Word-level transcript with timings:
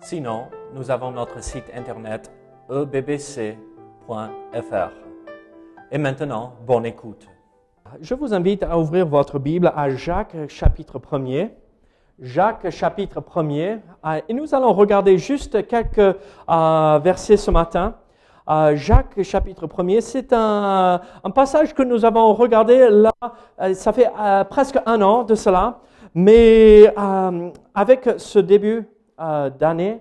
Sinon, 0.00 0.46
nous 0.74 0.90
avons 0.90 1.10
notre 1.10 1.42
site 1.42 1.64
internet 1.74 2.30
ebbc.fr. 2.70 3.56
Et 5.90 5.98
maintenant, 5.98 6.52
bonne 6.66 6.86
écoute. 6.86 7.26
Je 8.00 8.14
vous 8.14 8.32
invite 8.32 8.62
à 8.62 8.78
ouvrir 8.78 9.06
votre 9.06 9.38
Bible 9.38 9.72
à 9.74 9.90
Jacques 9.90 10.36
chapitre 10.48 10.98
1er. 11.00 11.50
Jacques 12.20 12.70
chapitre 12.70 13.20
1er. 13.20 13.80
Et 14.28 14.34
nous 14.34 14.54
allons 14.54 14.72
regarder 14.72 15.18
juste 15.18 15.66
quelques 15.66 15.98
euh, 15.98 17.00
versets 17.02 17.36
ce 17.36 17.50
matin. 17.50 17.96
Euh, 18.48 18.76
Jacques 18.76 19.20
chapitre 19.22 19.66
1er, 19.66 20.00
c'est 20.00 20.32
un, 20.32 21.00
passage 21.34 21.74
que 21.74 21.82
nous 21.82 22.04
avons 22.04 22.32
regardé 22.34 22.88
là, 22.88 23.12
euh, 23.60 23.74
ça 23.74 23.92
fait 23.92 24.10
presque 24.48 24.78
un 24.86 25.02
an 25.02 25.24
de 25.24 25.34
cela, 25.34 25.80
mais 26.14 26.94
avec 27.74 28.08
ce 28.16 28.38
début 28.38 28.88
euh, 29.20 29.50
d'année, 29.50 30.00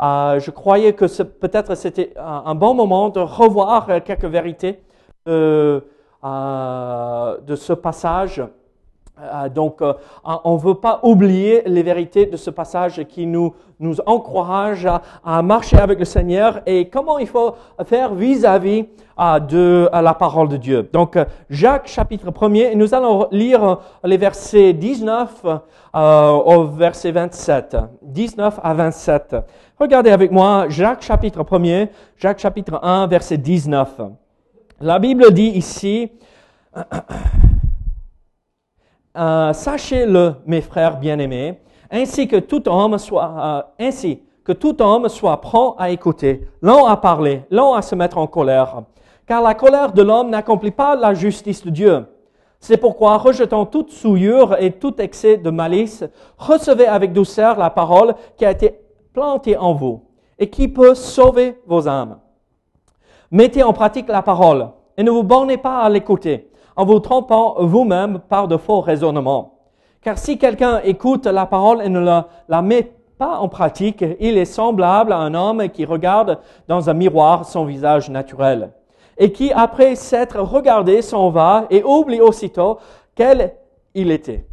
euh, 0.00 0.38
je 0.40 0.50
croyais 0.50 0.92
que 0.94 1.04
peut-être 1.22 1.74
c'était 1.74 2.12
un, 2.16 2.42
un, 2.46 2.54
bon 2.54 2.74
moment 2.74 3.10
de 3.10 3.20
revoir 3.20 3.86
quelques 4.04 4.24
vérités 4.24 4.82
de 5.26 5.82
ce 6.22 7.72
passage. 7.72 8.42
Donc, 9.54 9.82
on 10.24 10.54
ne 10.54 10.60
veut 10.60 10.74
pas 10.74 11.00
oublier 11.02 11.62
les 11.66 11.82
vérités 11.82 12.26
de 12.26 12.36
ce 12.36 12.50
passage 12.50 13.04
qui 13.04 13.26
nous, 13.26 13.54
encourage 14.06 14.88
à, 15.24 15.42
marcher 15.42 15.78
avec 15.78 15.98
le 15.98 16.04
Seigneur 16.04 16.60
et 16.66 16.88
comment 16.88 17.18
il 17.18 17.26
faut 17.26 17.54
faire 17.84 18.14
vis-à-vis 18.14 18.82
-vis 18.82 18.86
de 19.46 19.88
la 19.92 20.14
parole 20.14 20.48
de 20.48 20.56
Dieu. 20.56 20.88
Donc, 20.92 21.18
Jacques 21.50 21.88
chapitre 21.88 22.30
1er, 22.30 22.72
et 22.72 22.76
nous 22.76 22.94
allons 22.94 23.28
lire 23.30 23.78
les 24.04 24.16
versets 24.16 24.72
19 24.72 25.44
euh, 25.94 26.30
au 26.30 26.64
verset 26.66 27.10
27. 27.10 27.76
19 28.02 28.60
à 28.62 28.74
27. 28.74 29.36
Regardez 29.78 30.10
avec 30.10 30.30
moi 30.30 30.66
Jacques 30.68 31.02
chapitre 31.02 31.42
1er, 31.42 31.88
Jacques 32.16 32.38
chapitre 32.38 32.78
1, 32.82 33.06
verset 33.08 33.38
19. 33.38 34.00
La 34.80 34.98
Bible 34.98 35.32
dit 35.32 35.48
ici, 35.48 36.12
euh, 39.16 39.52
Sachez-le, 39.52 40.34
mes 40.46 40.60
frères 40.60 40.98
bien-aimés, 40.98 41.60
ainsi 41.90 42.28
que 42.28 42.36
tout 42.36 42.68
homme 42.68 42.98
soit, 42.98 43.34
euh, 43.78 43.86
ainsi 43.86 44.22
que 44.44 44.52
tout 44.52 44.80
homme 44.80 45.08
soit 45.08 45.40
prompt 45.40 45.74
à 45.78 45.90
écouter, 45.90 46.48
lent 46.62 46.86
à 46.86 46.96
parler, 46.96 47.42
lent 47.50 47.74
à 47.74 47.82
se 47.82 47.94
mettre 47.94 48.18
en 48.18 48.26
colère, 48.26 48.82
car 49.26 49.42
la 49.42 49.54
colère 49.54 49.92
de 49.92 50.02
l'homme 50.02 50.30
n'accomplit 50.30 50.70
pas 50.70 50.96
la 50.96 51.14
justice 51.14 51.64
de 51.64 51.70
Dieu. 51.70 52.06
C'est 52.58 52.76
pourquoi, 52.76 53.16
rejetant 53.16 53.64
toute 53.64 53.90
souillure 53.90 54.56
et 54.60 54.72
tout 54.72 55.00
excès 55.00 55.38
de 55.38 55.50
malice, 55.50 56.04
recevez 56.36 56.86
avec 56.86 57.12
douceur 57.12 57.58
la 57.58 57.70
parole 57.70 58.14
qui 58.36 58.44
a 58.44 58.50
été 58.50 58.78
plantée 59.14 59.56
en 59.56 59.72
vous 59.72 60.02
et 60.38 60.50
qui 60.50 60.68
peut 60.68 60.94
sauver 60.94 61.58
vos 61.66 61.88
âmes. 61.88 62.18
Mettez 63.30 63.62
en 63.62 63.72
pratique 63.72 64.08
la 64.08 64.22
parole 64.22 64.68
et 64.96 65.02
ne 65.02 65.10
vous 65.10 65.22
bornez 65.22 65.56
pas 65.56 65.80
à 65.80 65.88
l'écouter 65.88 66.49
en 66.80 66.86
vous 66.86 67.00
trompant 67.00 67.56
vous-même 67.58 68.20
par 68.20 68.48
de 68.48 68.56
faux 68.56 68.80
raisonnements. 68.80 69.58
Car 70.00 70.16
si 70.16 70.38
quelqu'un 70.38 70.80
écoute 70.82 71.26
la 71.26 71.44
parole 71.44 71.82
et 71.82 71.90
ne 71.90 72.00
la, 72.00 72.62
met 72.62 72.90
pas 73.18 73.36
en 73.36 73.50
pratique, 73.50 74.02
il 74.18 74.38
est 74.38 74.46
semblable 74.46 75.12
à 75.12 75.18
un 75.18 75.34
homme 75.34 75.68
qui 75.68 75.84
regarde 75.84 76.38
dans 76.68 76.88
un 76.88 76.94
miroir 76.94 77.44
son 77.44 77.66
visage 77.66 78.08
naturel 78.08 78.70
et 79.18 79.30
qui, 79.30 79.52
après 79.52 79.94
s'être 79.94 80.40
regardé, 80.40 81.02
s'en 81.02 81.28
va 81.28 81.66
et 81.68 81.82
oublie 81.84 82.22
aussitôt 82.22 82.78
quel 83.14 83.52
il 83.94 84.10
était. 84.10 84.46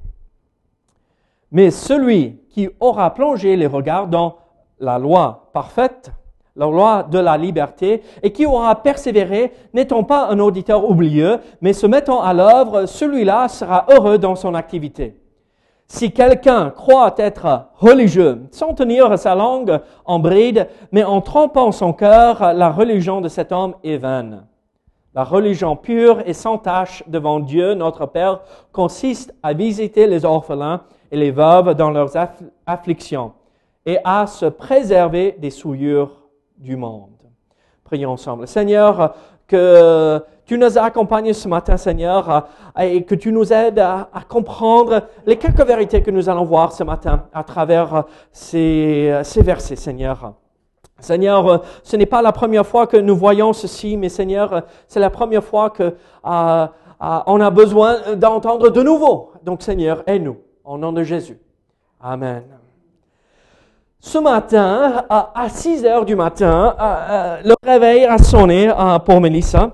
Mais 1.53 1.72
celui 1.72 2.41
qui 2.50 2.68
aura 2.81 3.13
plongé 3.13 3.56
les 3.56 3.68
regards 3.68 4.07
dans 4.07 4.35
la 4.81 5.00
loi 5.00 5.50
parfaite, 5.53 6.12
la 6.57 6.66
loi 6.66 7.03
de 7.03 7.19
la 7.19 7.38
liberté, 7.38 8.01
et 8.23 8.31
qui 8.31 8.45
aura 8.45 8.75
persévéré, 8.81 9.53
n'étant 9.73 10.03
pas 10.03 10.28
un 10.28 10.40
auditeur 10.40 10.90
oublieux, 10.90 11.38
mais 11.62 11.73
se 11.73 11.85
mettant 11.88 12.22
à 12.22 12.34
l'œuvre, 12.34 12.85
celui-là 12.85 13.47
sera 13.47 13.85
heureux 13.90 14.18
dans 14.18 14.35
son 14.35 14.56
activité. 14.56 15.16
Si 15.88 16.12
quelqu'un 16.12 16.69
croit 16.72 17.16
être 17.18 17.69
religieux, 17.75 18.41
sans 18.51 18.73
tenir 18.73 19.18
sa 19.18 19.35
langue 19.35 19.79
en 20.03 20.19
bride, 20.19 20.68
mais 20.91 21.03
en 21.03 21.22
trompant 21.22 21.72
son 21.72 21.94
cœur, 21.94 22.53
la 22.53 22.69
religion 22.69 23.22
de 23.22 23.29
cet 23.29 23.53
homme 23.53 23.75
est 23.84 23.97
vaine. 23.97 24.45
La 25.16 25.24
religion 25.24 25.75
pure 25.75 26.22
et 26.25 26.34
sans 26.34 26.57
tache 26.57 27.03
devant 27.07 27.39
Dieu, 27.39 27.74
notre 27.74 28.06
Père, 28.06 28.41
consiste 28.72 29.34
à 29.41 29.53
visiter 29.53 30.07
les 30.07 30.25
orphelins 30.25 30.81
et 31.09 31.18
les 31.18 31.31
veuves 31.31 31.74
dans 31.74 31.89
leurs 31.89 32.12
afflictions 32.66 33.31
et 33.85 33.97
à 34.03 34.28
se 34.28 34.45
préserver 34.45 35.35
des 35.39 35.50
souillures 35.50 36.26
du 36.57 36.75
monde. 36.75 37.09
Prions 37.84 38.12
ensemble. 38.12 38.47
Seigneur, 38.47 39.16
que 39.47 40.22
tu 40.45 40.57
nous 40.57 40.78
accompagnes 40.78 41.34
ce 41.34 41.47
matin, 41.47 41.78
Seigneur, 41.78 42.47
et 42.79 43.03
que 43.03 43.16
tu 43.16 43.31
nous 43.31 43.53
aides 43.53 43.79
à, 43.79 44.09
comprendre 44.28 45.03
les 45.25 45.38
quelques 45.38 45.66
vérités 45.66 46.01
que 46.01 46.12
nous 46.12 46.29
allons 46.29 46.44
voir 46.44 46.73
ce 46.73 46.84
matin 46.84 47.25
à 47.34 47.44
travers 47.44 48.03
ces, 48.31 49.22
ces 49.23 49.41
versets, 49.41 49.75
Seigneur. 49.75 50.34
Seigneur, 51.00 51.63
ce 51.84 51.95
n'est 51.95 52.06
pas 52.06 52.22
la 52.22 52.31
première 52.31 52.66
fois 52.66 52.88
que 52.88 52.97
nous 52.97 53.16
voyons 53.16 53.53
ceci, 53.53 53.97
mais 53.97 54.09
Seigneur, 54.09 54.63
c'est 54.88 55.00
la 55.00 55.09
première 55.09 55.44
fois 55.44 55.69
que 55.69 55.84
euh, 55.84 55.91
euh, 56.25 57.19
on 57.28 57.39
a 57.39 57.50
besoin 57.50 58.16
d'entendre 58.16 58.69
de 58.69 58.81
nouveau. 58.81 59.31
Donc, 59.44 59.62
Seigneur, 59.62 60.03
aide-nous, 60.07 60.38
au 60.63 60.78
nom 60.78 60.91
de 60.91 61.03
Jésus. 61.03 61.39
Amen. 62.01 62.56
Ce 64.00 64.18
matin, 64.19 65.06
à 65.09 65.50
6 65.50 65.85
heures 65.85 66.06
du 66.06 66.16
matin, 66.16 66.75
le 67.44 67.56
réveil 67.63 68.06
a 68.06 68.18
sonné 68.18 68.72
pour 69.06 69.19
Mélissa. 69.19 69.72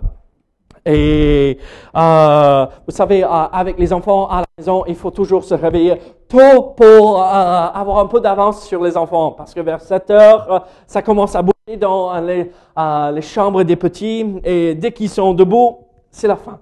Et 0.86 1.58
euh, 1.96 2.66
vous 2.86 2.94
savez, 2.94 3.24
euh, 3.24 3.28
avec 3.28 3.80
les 3.80 3.94
enfants 3.94 4.28
à 4.28 4.42
la 4.42 4.46
maison, 4.58 4.84
il 4.86 4.96
faut 4.96 5.12
toujours 5.12 5.44
se 5.44 5.54
réveiller 5.54 5.98
tôt 6.28 6.74
pour 6.76 7.22
euh, 7.22 7.26
avoir 7.26 8.00
un 8.00 8.08
peu 8.08 8.20
d'avance 8.20 8.66
sur 8.68 8.84
les 8.84 8.98
enfants, 8.98 9.32
parce 9.32 9.54
que 9.54 9.62
vers 9.62 9.80
7 9.80 10.10
heures, 10.10 10.66
ça 10.86 11.02
commence 11.02 11.36
à 11.36 11.42
bouger 11.42 11.78
dans 11.78 12.20
les 12.20 13.22
chambres 13.22 13.64
des 13.64 13.78
petits, 13.78 14.26
et 14.44 14.76
dès 14.76 14.92
qu'ils 14.92 15.10
sont 15.10 15.34
debout, 15.34 15.80
c'est 16.12 16.28
la 16.28 16.36
fin. 16.36 16.60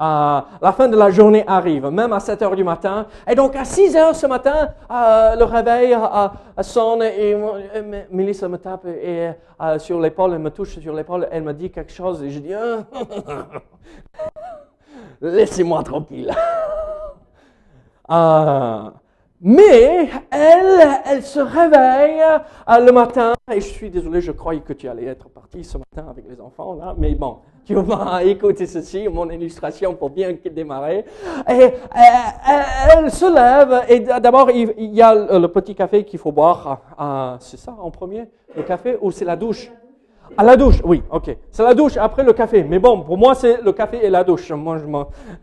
Euh, 0.00 0.40
la 0.60 0.72
fin 0.72 0.88
de 0.88 0.96
la 0.96 1.10
journée 1.10 1.44
arrive, 1.46 1.86
même 1.86 2.12
à 2.12 2.20
7 2.20 2.42
heures 2.42 2.56
du 2.56 2.64
matin. 2.64 3.06
Et 3.26 3.34
donc, 3.34 3.56
à 3.56 3.64
6 3.64 3.96
heures 3.96 4.14
ce 4.14 4.26
matin, 4.26 4.68
euh, 4.90 5.36
le 5.36 5.44
réveil 5.44 5.94
euh, 5.94 6.62
sonne 6.62 7.02
et, 7.02 7.30
et, 7.30 8.06
Mélissa 8.10 8.48
me 8.48 8.58
tape 8.58 8.86
sur 9.78 10.00
l'épaule, 10.00 10.34
elle 10.34 10.40
me 10.40 10.50
touche 10.50 10.78
sur 10.78 10.92
l'épaule, 10.92 11.26
elle 11.30 11.42
me 11.42 11.54
dit 11.54 11.70
quelque 11.70 11.92
chose 11.92 12.22
et 12.22 12.30
je 12.30 12.40
dis, 12.40 12.52
laissez-moi 15.20 15.82
tranquille. 15.82 16.32
mais 19.40 20.08
elle, 20.30 21.00
elle 21.04 21.22
se 21.22 21.40
réveille 21.40 22.22
le 22.68 22.90
matin 22.90 23.34
et 23.52 23.60
je 23.60 23.66
suis 23.66 23.90
désolé, 23.90 24.20
je 24.20 24.32
croyais 24.32 24.60
que 24.60 24.72
tu 24.72 24.88
allais 24.88 25.04
être 25.04 25.28
parti 25.28 25.62
ce 25.62 25.78
matin 25.78 26.08
avec 26.10 26.24
les 26.28 26.40
enfants, 26.40 26.74
là, 26.74 26.94
mais 26.96 27.14
bon, 27.14 27.38
tu 27.64 27.74
vas 27.74 28.22
écouter 28.24 28.66
ceci, 28.66 29.08
mon 29.08 29.28
illustration 29.28 29.94
pour 29.94 30.10
bien 30.10 30.34
démarrer. 30.52 31.04
Et 31.48 31.52
elle, 31.52 32.64
elle 32.96 33.10
se 33.10 33.26
lève 33.26 33.84
et 33.88 34.00
d'abord 34.00 34.50
il, 34.50 34.72
il, 34.78 34.94
y 34.94 35.02
a 35.02 35.38
le 35.38 35.48
petit 35.48 35.74
café 35.74 36.04
qu'il 36.04 36.18
faut 36.18 36.32
boire. 36.32 36.80
Ah, 36.96 37.36
c'est 37.40 37.58
ça 37.58 37.76
en 37.78 37.90
premier, 37.90 38.24
le 38.56 38.62
café 38.62 38.96
ou 39.00 39.10
c'est 39.10 39.24
la 39.24 39.36
douche? 39.36 39.70
À 40.36 40.44
la 40.44 40.56
douche, 40.56 40.80
oui, 40.84 41.02
ok. 41.10 41.36
C'est 41.50 41.62
la 41.62 41.74
douche 41.74 41.96
après 41.96 42.22
le 42.22 42.32
café. 42.32 42.62
Mais 42.62 42.78
bon, 42.78 43.00
pour 43.02 43.16
moi 43.16 43.34
c'est 43.34 43.62
le 43.62 43.72
café 43.72 44.04
et 44.04 44.10
la 44.10 44.24
douche. 44.24 44.50
Moi 44.52 44.78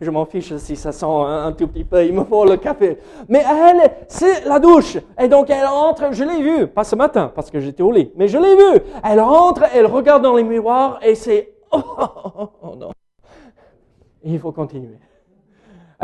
je 0.00 0.10
m'en 0.10 0.24
fiche 0.24 0.56
si 0.56 0.76
ça 0.76 0.92
sent 0.92 1.06
un, 1.06 1.52
tout 1.52 1.68
petit 1.68 1.84
peu. 1.84 2.04
Il 2.04 2.12
me 2.12 2.24
faut 2.24 2.44
le 2.44 2.56
café. 2.56 2.98
Mais 3.28 3.42
elle, 3.48 3.90
c'est 4.08 4.44
la 4.44 4.58
douche. 4.58 4.98
Et 5.20 5.28
donc 5.28 5.50
elle 5.50 5.66
entre. 5.66 6.12
Je 6.12 6.24
l'ai 6.24 6.42
vue, 6.42 6.66
pas 6.66 6.84
ce 6.84 6.96
matin 6.96 7.32
parce 7.34 7.50
que 7.50 7.60
j'étais 7.60 7.82
au 7.82 7.90
lit, 7.90 8.12
mais 8.16 8.28
je 8.28 8.38
l'ai 8.38 8.56
vue. 8.56 8.80
Elle 9.02 9.20
rentre, 9.20 9.64
elle 9.74 9.86
regarde 9.86 10.22
dans 10.22 10.34
les 10.34 10.44
miroirs 10.44 11.00
et 11.02 11.14
c'est 11.14 11.54
Oh, 11.72 11.80
oh, 12.38 12.48
oh, 12.62 12.76
non. 12.76 12.90
Il 14.22 14.38
faut 14.38 14.52
continuer. 14.52 14.98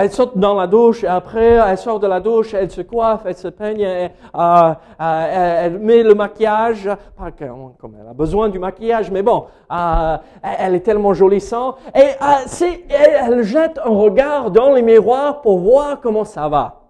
Elle 0.00 0.10
saute 0.10 0.38
dans 0.38 0.54
la 0.54 0.66
douche 0.66 1.04
et 1.04 1.06
après, 1.06 1.44
elle 1.44 1.76
sort 1.76 2.00
de 2.00 2.06
la 2.06 2.20
douche, 2.20 2.54
elle 2.54 2.70
se 2.70 2.80
coiffe, 2.80 3.22
elle 3.26 3.36
se 3.36 3.48
peigne, 3.48 3.84
euh, 3.84 4.08
euh, 4.34 4.74
elle, 4.98 5.78
met 5.78 6.02
le 6.02 6.14
maquillage, 6.14 6.88
pas 7.16 7.30
comme 7.30 7.96
elle 8.00 8.08
a 8.08 8.14
besoin 8.14 8.48
du 8.48 8.58
maquillage, 8.58 9.10
mais 9.10 9.22
bon, 9.22 9.44
euh, 9.70 10.16
elle 10.42 10.74
est 10.74 10.80
tellement 10.80 11.12
jolie 11.12 11.40
sans. 11.40 11.76
Et 11.94 12.12
c'est, 12.46 12.84
elle 12.88 13.42
jette 13.42 13.78
un 13.78 13.90
regard 13.90 14.50
dans 14.50 14.72
les 14.72 14.80
miroirs 14.80 15.42
pour 15.42 15.58
voir 15.58 16.00
comment 16.00 16.24
ça 16.24 16.48
va. 16.48 16.80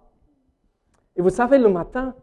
Et 1.16 1.22
vous 1.22 1.30
savez, 1.30 1.58
le 1.58 1.68
matin, 1.68 2.14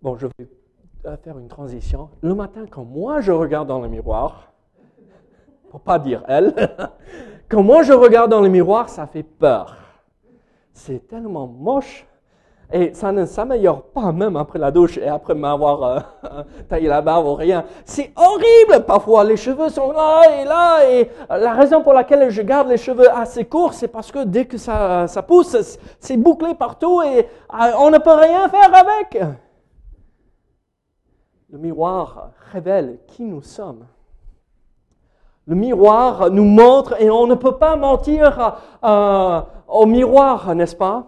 bon, 0.00 0.16
je 0.16 0.26
vais 0.26 1.16
faire 1.22 1.38
une 1.38 1.48
transition. 1.48 2.08
Le 2.22 2.34
matin, 2.34 2.64
quand 2.70 2.84
moi 2.84 3.20
je 3.20 3.32
regarde 3.32 3.68
dans 3.68 3.80
le 3.80 3.88
miroir, 3.88 4.52
pour 5.70 5.80
pas 5.80 5.98
dire 5.98 6.22
elle, 6.28 6.54
quand 7.48 7.62
moi 7.62 7.82
je 7.82 7.92
regarde 7.92 8.30
dans 8.30 8.40
le 8.40 8.48
miroir, 8.48 8.88
ça 8.88 9.06
fait 9.06 9.22
peur. 9.22 9.76
C'est 10.72 11.08
tellement 11.08 11.46
moche. 11.46 12.06
Et 12.70 12.92
ça 12.92 13.12
ne 13.12 13.24
s'améliore 13.24 13.82
pas 13.82 14.12
même 14.12 14.36
après 14.36 14.58
la 14.58 14.70
douche 14.70 14.98
et 14.98 15.08
après 15.08 15.34
m'avoir 15.34 15.82
euh, 15.82 16.00
taillé 16.68 16.86
la 16.86 17.00
barbe 17.00 17.24
ou 17.24 17.34
rien. 17.34 17.64
C'est 17.86 18.12
horrible 18.14 18.84
parfois. 18.84 19.24
Les 19.24 19.38
cheveux 19.38 19.70
sont 19.70 19.90
là 19.90 20.22
et 20.38 20.44
là. 20.44 20.90
Et 20.90 21.10
la 21.30 21.54
raison 21.54 21.82
pour 21.82 21.94
laquelle 21.94 22.28
je 22.28 22.42
garde 22.42 22.68
les 22.68 22.76
cheveux 22.76 23.10
assez 23.10 23.46
courts, 23.46 23.72
c'est 23.72 23.88
parce 23.88 24.12
que 24.12 24.22
dès 24.24 24.44
que 24.44 24.58
ça, 24.58 25.06
ça 25.06 25.22
pousse, 25.22 25.56
c'est 25.98 26.18
bouclé 26.18 26.54
partout 26.54 27.00
et 27.00 27.20
euh, 27.20 27.72
on 27.78 27.90
ne 27.90 27.96
peut 27.96 28.12
rien 28.12 28.50
faire 28.50 28.74
avec. 28.74 29.18
Le 31.50 31.58
miroir 31.58 32.32
révèle 32.52 32.98
qui 33.06 33.24
nous 33.24 33.40
sommes. 33.40 33.86
Le 35.48 35.54
miroir 35.54 36.30
nous 36.30 36.44
montre 36.44 37.00
et 37.00 37.08
on 37.10 37.26
ne 37.26 37.34
peut 37.34 37.56
pas 37.56 37.74
mentir 37.74 38.60
euh, 38.84 39.40
au 39.66 39.86
miroir, 39.86 40.54
n'est-ce 40.54 40.76
pas? 40.76 41.06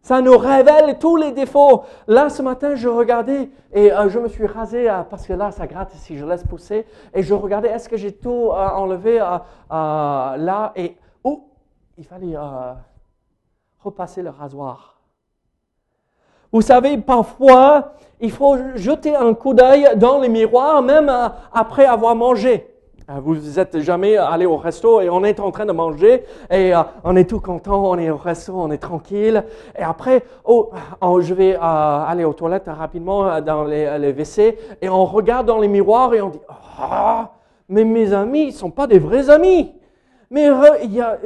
Ça 0.00 0.20
nous 0.20 0.38
révèle 0.38 0.96
tous 1.00 1.16
les 1.16 1.32
défauts. 1.32 1.82
Là, 2.06 2.30
ce 2.30 2.40
matin, 2.40 2.76
je 2.76 2.86
regardais 2.86 3.50
et 3.72 3.92
euh, 3.92 4.08
je 4.08 4.20
me 4.20 4.28
suis 4.28 4.46
rasé 4.46 4.88
euh, 4.88 5.02
parce 5.02 5.26
que 5.26 5.32
là, 5.32 5.50
ça 5.50 5.66
gratte 5.66 5.90
si 5.94 6.16
je 6.16 6.24
laisse 6.24 6.44
pousser. 6.44 6.86
Et 7.12 7.24
je 7.24 7.34
regardais, 7.34 7.70
est-ce 7.70 7.88
que 7.88 7.96
j'ai 7.96 8.12
tout 8.12 8.50
enlevé 8.52 9.18
là? 9.68 10.72
Et 10.76 10.96
oh, 11.24 11.48
il 11.98 12.04
fallait 12.04 12.36
repasser 13.80 14.22
le 14.22 14.30
rasoir. 14.30 15.00
Vous 16.52 16.62
savez, 16.62 16.96
parfois, 16.96 17.94
il 18.20 18.30
faut 18.30 18.56
jeter 18.76 19.16
un 19.16 19.34
coup 19.34 19.52
d'œil 19.52 19.96
dans 19.96 20.20
les 20.20 20.28
miroirs, 20.28 20.80
même 20.80 21.12
après 21.52 21.86
avoir 21.86 22.14
mangé. 22.14 22.69
Euh, 23.10 23.20
vous 23.20 23.58
êtes 23.58 23.80
jamais 23.80 24.16
allé 24.16 24.46
au 24.46 24.56
resto 24.56 25.00
et 25.00 25.10
on 25.10 25.24
est 25.24 25.40
en 25.40 25.50
train 25.50 25.66
de 25.66 25.72
manger 25.72 26.24
et 26.50 26.74
euh, 26.74 26.82
on 27.02 27.16
est 27.16 27.28
tout 27.28 27.40
content, 27.40 27.90
on 27.90 27.98
est 27.98 28.10
au 28.10 28.16
resto, 28.16 28.52
on 28.54 28.70
est 28.70 28.78
tranquille. 28.78 29.44
Et 29.76 29.82
après, 29.82 30.22
oh, 30.44 30.70
oh 31.00 31.20
je 31.20 31.34
vais 31.34 31.56
euh, 31.56 31.58
aller 31.60 32.24
aux 32.24 32.34
toilettes 32.34 32.68
rapidement 32.68 33.40
dans 33.40 33.64
les, 33.64 33.86
WC 33.86 34.58
et 34.80 34.88
on 34.88 35.04
regarde 35.04 35.46
dans 35.46 35.58
les 35.58 35.68
miroirs 35.68 36.14
et 36.14 36.20
on 36.20 36.28
dit 36.28 36.40
Ah, 36.78 37.32
mais 37.68 37.84
mes 37.84 38.12
amis, 38.12 38.44
ils 38.48 38.52
sont 38.52 38.70
pas 38.70 38.86
des 38.86 38.98
vrais 38.98 39.28
amis. 39.28 39.74
Mais 40.30 40.48
il 40.84 40.92
y 40.92 41.00
a 41.00 41.18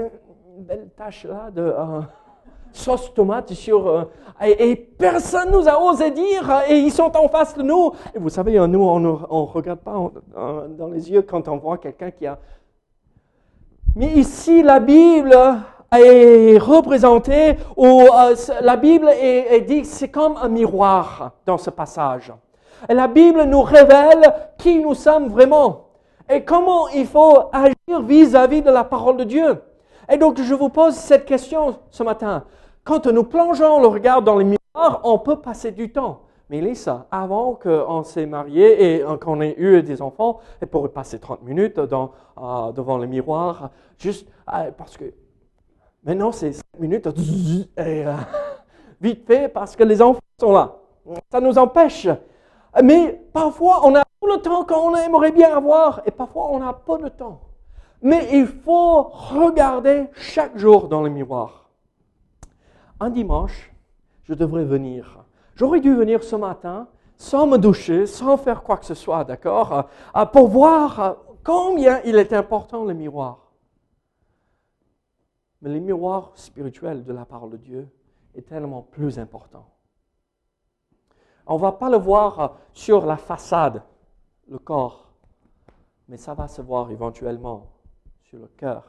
une 0.57 0.65
belle 0.65 0.89
tache 0.97 1.25
là 1.25 1.51
de 1.51 1.75
sauce 2.77 3.13
tomate 3.15 3.53
sur... 3.55 3.89
Euh, 3.89 4.03
et, 4.43 4.75
personne 4.75 5.51
nous 5.53 5.69
a 5.69 5.81
osé 5.81 6.11
dire, 6.11 6.63
et 6.69 6.79
ils 6.79 6.93
sont 6.93 7.17
en 7.17 7.29
face 7.29 7.57
de 7.57 7.63
nous. 7.63 7.93
Et 8.15 8.19
vous 8.19 8.29
savez, 8.29 8.59
nous, 8.67 8.83
on 8.83 9.01
ne 9.01 9.09
regarde 9.11 9.79
pas 9.79 10.11
dans 10.77 10.89
les 10.89 11.11
yeux 11.11 11.23
quand 11.23 11.49
on 11.49 11.57
voit 11.57 11.79
quelqu'un 11.79 12.11
qui 12.11 12.27
a... 12.27 12.39
Mais 13.97 14.13
ici, 14.15 14.63
la 14.63 14.81
Bible 14.81 15.37
est 15.97 16.59
représentée, 16.59 17.57
ou 17.77 17.87
euh, 17.87 18.35
la 18.61 18.77
Bible 18.77 19.09
est, 19.09 19.61
dit, 19.61 19.85
c'est 19.85 20.09
comme 20.09 20.37
un 20.43 20.49
miroir 20.49 21.33
dans 21.47 21.59
ce 21.59 21.71
passage. 21.71 22.33
Et 22.89 22.95
la 22.95 23.07
Bible 23.07 23.45
nous 23.45 23.63
révèle 23.63 24.35
qui 24.59 24.81
nous 24.81 24.95
sommes 24.95 25.29
vraiment 25.29 25.85
et 26.29 26.43
comment 26.43 26.89
il 26.89 27.07
faut 27.07 27.51
agir 27.53 28.03
vis-à-vis 28.03 28.61
-vis 28.61 28.65
de 28.65 28.71
la 28.71 28.85
parole 28.85 29.17
de 29.19 29.25
Dieu. 29.25 29.63
Et 30.11 30.17
donc, 30.17 30.41
je 30.41 30.55
vous 30.55 30.69
pose 30.69 30.95
cette 30.95 31.25
question 31.25 31.77
ce 31.91 32.03
matin. 32.03 32.45
Quand 32.85 33.07
nous 33.07 33.25
plongeons 33.25 33.81
le 33.81 33.87
regard 33.87 34.21
dans 34.21 34.37
les 34.37 34.45
miroirs, 34.45 35.01
on 35.05 35.19
peut 35.19 35.41
passer 35.41 35.73
du 35.73 35.91
temps. 35.91 36.21
Mais 36.51 36.61
Lisa, 36.61 37.07
avant 37.11 37.55
qu'on 37.55 38.03
s'est 38.03 38.27
marié 38.27 38.97
et 38.97 39.05
qu'on 39.23 39.41
ait 39.41 39.55
eu 39.57 39.83
des 39.83 40.03
enfants, 40.03 40.41
elle 40.61 40.69
pourrait 40.69 40.91
passer 40.91 41.19
30 41.19 41.43
minutes 41.45 41.79
euh, 41.79 42.73
devant 42.73 42.99
le 42.99 43.07
miroir, 43.07 43.71
juste 43.97 44.29
euh, 44.53 44.71
parce 44.77 44.99
que 44.99 45.07
maintenant 46.05 46.31
c'est 46.31 46.53
5 46.53 46.63
minutes, 46.79 47.07
et, 47.79 48.07
euh, 48.07 48.13
vite 49.01 49.27
fait 49.27 49.49
parce 49.49 49.75
que 49.75 49.85
les 49.85 50.03
enfants 50.03 50.21
sont 50.39 50.53
là. 50.53 50.77
Ça 51.33 51.41
nous 51.41 51.57
empêche. 51.57 52.07
Mais 52.83 53.19
parfois 53.33 53.81
on 53.87 53.95
a 53.95 54.03
tout 54.21 54.29
le 54.29 54.43
temps 54.43 54.67
qu'on 54.67 54.95
aimerait 54.95 55.33
bien 55.33 55.57
avoir 55.57 56.03
et 56.05 56.11
parfois 56.11 56.51
on 56.51 56.59
n'a 56.59 56.75
pas 56.75 56.99
de 56.99 57.09
temps. 57.09 57.41
Mais 58.03 58.29
il 58.35 58.47
faut 58.47 59.05
regarder 59.05 60.09
chaque 60.13 60.59
jour 60.59 60.89
dans 60.89 61.01
le 61.01 61.09
miroir 61.09 61.64
un 63.05 63.11
dimanche, 63.11 63.71
je 64.25 64.35
devrais 64.35 64.65
venir. 64.65 65.25
J'aurais 65.55 65.81
dû 65.81 65.95
venir 65.95 66.25
ce 66.25 66.37
matin 66.37 66.89
sans 67.17 67.47
me 67.47 67.59
doucher, 67.59 68.07
sans 68.07 68.37
faire 68.37 68.63
quoi 68.63 68.79
que 68.79 68.87
ce 68.87 68.95
soit, 68.95 69.25
d'accord, 69.25 69.89
euh, 70.17 70.27
pour 70.27 70.49
voir 70.49 71.01
euh, 71.01 71.13
combien 71.45 72.01
il 72.03 72.17
est 72.17 72.33
important 72.33 72.85
le 72.85 72.95
miroir. 72.95 73.53
Mais 75.61 75.71
le 75.71 75.81
miroir 75.81 76.33
spirituel 76.35 77.05
de 77.05 77.13
la 77.13 77.25
parole 77.25 77.51
de 77.51 77.57
Dieu 77.59 77.89
est 78.35 78.49
tellement 78.49 78.83
plus 78.83 79.19
important. 79.19 79.69
On 81.47 81.55
ne 81.55 81.61
va 81.61 81.73
pas 81.73 81.91
le 81.91 81.99
voir 81.99 82.41
euh, 82.41 82.49
sur 82.73 83.07
la 83.07 83.17
façade, 83.17 83.83
le 84.49 84.59
corps, 84.59 85.13
mais 86.09 86.17
ça 86.17 86.35
va 86.35 86.49
se 86.49 86.63
voir 86.63 86.91
éventuellement 86.91 87.71
sur 88.25 88.39
le 88.39 88.49
cœur 88.49 88.85